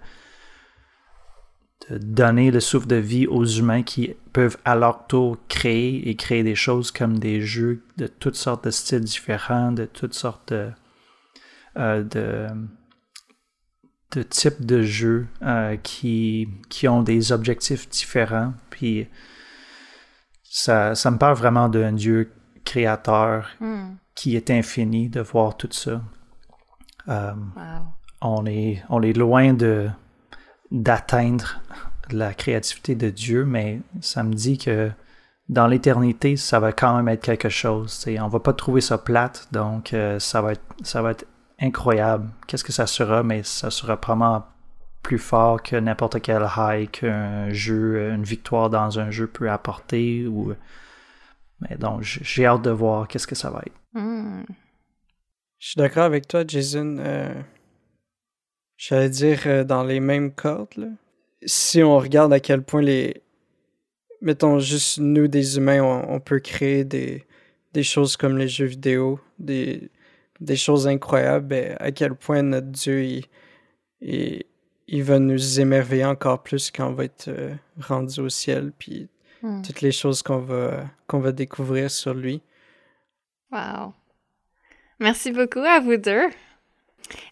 [1.91, 6.17] de donner le souffle de vie aux humains qui peuvent à leur tour créer et
[6.17, 10.53] créer des choses comme des jeux de toutes sortes de styles différents, de toutes sortes
[10.53, 10.71] de,
[11.77, 12.49] euh, de,
[14.23, 18.55] types de jeux euh, qui, qui ont des objectifs différents.
[18.71, 19.09] Puis
[20.43, 22.33] ça, ça me parle vraiment d'un Dieu
[22.65, 23.97] créateur hmm.
[24.15, 26.03] qui est infini, de voir tout ça.
[27.09, 27.35] Euh,
[28.23, 29.89] on, est, on est loin de
[30.71, 31.61] d'atteindre
[32.11, 34.91] la créativité de Dieu, mais ça me dit que
[35.49, 38.05] dans l'éternité, ça va quand même être quelque chose.
[38.07, 41.27] On On va pas trouver ça plate, donc euh, ça, va être, ça va être
[41.61, 42.29] incroyable.
[42.47, 44.47] Qu'est-ce que ça sera, mais ça sera probablement
[45.03, 50.27] plus fort que n'importe quel high qu'un jeu, une victoire dans un jeu peut apporter.
[50.27, 50.53] Ou...
[51.61, 53.77] Mais donc, j'ai hâte de voir qu'est-ce que ça va être.
[53.95, 54.43] Hmm.
[55.59, 56.97] Je suis d'accord avec toi, Jason.
[56.99, 57.33] Euh,
[58.77, 60.93] J'allais dire euh, dans les mêmes cordes.
[61.45, 63.23] Si on regarde à quel point les.
[64.21, 67.25] Mettons juste nous, des humains, on, peut créer des,
[67.75, 69.91] des choses comme les jeux vidéo, des,
[70.41, 73.05] des choses incroyables, ben, à quel point notre Dieu,
[74.01, 74.43] il,
[74.89, 79.09] il, va nous émerveiller encore plus quand on va être euh, rendu au ciel, puis
[79.43, 79.61] hmm.
[79.61, 82.41] toutes les choses qu'on va, qu'on va découvrir sur lui.
[83.53, 83.93] Wow.
[84.99, 86.31] Merci beaucoup à vous deux.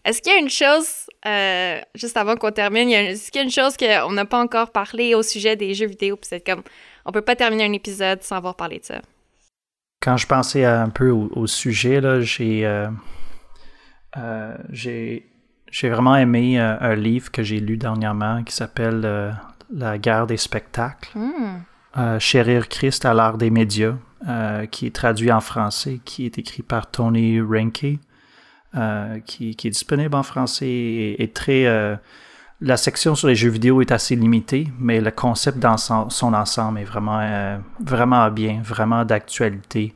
[0.03, 0.87] Est-ce qu'il y a une chose,
[1.25, 4.71] euh, juste avant qu'on termine, est-ce qu'il y a une chose qu'on n'a pas encore
[4.71, 6.15] parlé au sujet des jeux vidéo?
[6.15, 6.63] Puis c'est comme,
[7.05, 9.01] on peut pas terminer un épisode sans avoir parlé de ça?
[10.01, 12.87] Quand je pensais un peu au, sujet, là, j'ai, euh,
[14.17, 15.25] euh, j'ai,
[15.71, 19.35] j'ai vraiment aimé un livre que j'ai lu dernièrement qui s'appelle
[19.73, 21.09] La guerre des spectacles.
[21.15, 22.19] Hmm.
[22.19, 23.95] Chérir Christ à l'art des médias,
[24.69, 27.97] qui est traduit en français, qui est écrit par Tony Reinke.
[28.75, 31.65] Euh, qui, est disponible en français et, très...
[31.65, 31.95] Euh,
[32.61, 36.79] la section sur les jeux vidéo est assez limitée, mais le concept dans son, ensemble
[36.79, 39.93] est vraiment, euh, vraiment bien, vraiment d'actualité.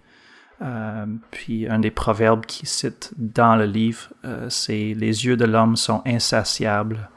[1.32, 4.10] puis un des proverbes qu'il cite dans le livre,
[4.50, 7.10] c'est Les yeux de l'homme sont insatiables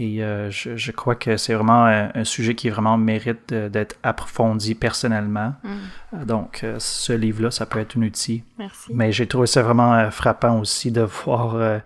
[0.00, 5.54] et euh, je, crois que c'est vraiment un, sujet qui vraiment mérite d'être approfondi personnellement.
[5.64, 5.68] Mm.
[6.14, 8.44] Euh, donc, euh, ce livre-là, ça peut être un outil.
[8.60, 8.92] Merci.
[8.94, 11.80] Mais j'ai trouvé ça vraiment frappant aussi de voir.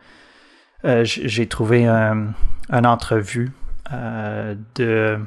[0.85, 2.35] j'ai trouvé un,
[2.69, 3.51] une entrevue
[3.91, 5.19] de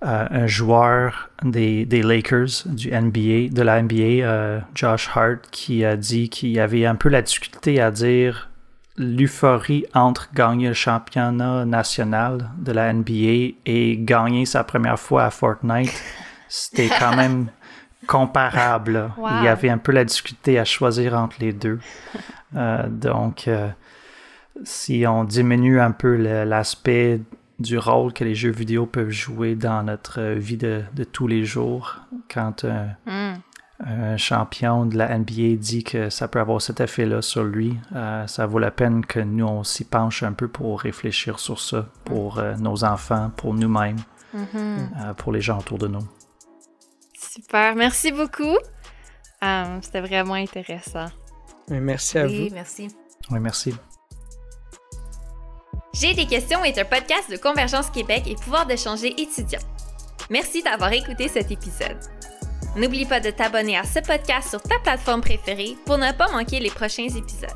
[0.00, 6.30] un joueur des, des, Lakers du NBA, de la NBA, Josh Hart, qui a dit
[6.30, 8.47] qu'il avait un peu la difficulté à dire
[8.98, 15.30] l'euphorie entre gagner le championnat national de la NBA et gagner sa première fois à
[15.30, 16.02] Fortnite,
[16.48, 17.48] c'était quand même
[18.06, 19.10] comparable.
[19.18, 21.78] Il y avait un peu la difficulté à choisir entre les deux.
[22.56, 23.68] Euh, donc, euh,
[24.64, 27.20] si on diminue un peu l'aspect
[27.58, 31.96] du rôle que les jeux vidéo peuvent jouer dans notre vie de, tous les jours,
[32.32, 33.34] quand un,
[33.80, 38.26] un champion de la NBA dit que ça peut avoir cet effet-là sur lui, euh,
[38.26, 41.86] ça vaut la peine que nous, on s'y penche un peu pour réfléchir sur ça,
[42.04, 43.98] pour euh, nos enfants, pour nous-mêmes,
[44.34, 45.14] Mhm.
[45.16, 46.06] pour les gens autour de nous.
[47.18, 48.56] Super, merci beaucoup.
[49.44, 51.06] Euh, C'était vraiment intéressant.
[51.70, 52.54] Merci à Oui, vous.
[52.54, 52.88] merci.
[53.30, 53.74] Oui, merci.
[55.94, 59.58] J'ai des questions est un podcast de Convergence Québec et pouvoir d'échanger étudiants.
[60.30, 61.96] Merci d'avoir écouté cet épisode.
[62.76, 66.60] N'oublie pas de t'abonner à ce podcast sur ta plateforme préférée pour ne pas manquer
[66.60, 67.50] les prochains épisodes.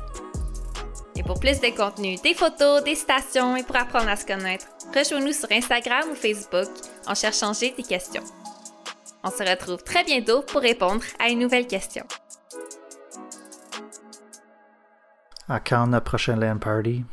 [1.15, 4.65] Et pour plus de contenu, des photos, des citations et pour apprendre à se connaître,
[4.93, 6.67] rejoins-nous sur Instagram ou Facebook
[7.07, 8.23] en cherchant J'ai des questions.
[9.23, 12.03] On se retrouve très bientôt pour répondre à une nouvelle question.
[15.47, 17.03] À quand notre prochaine party?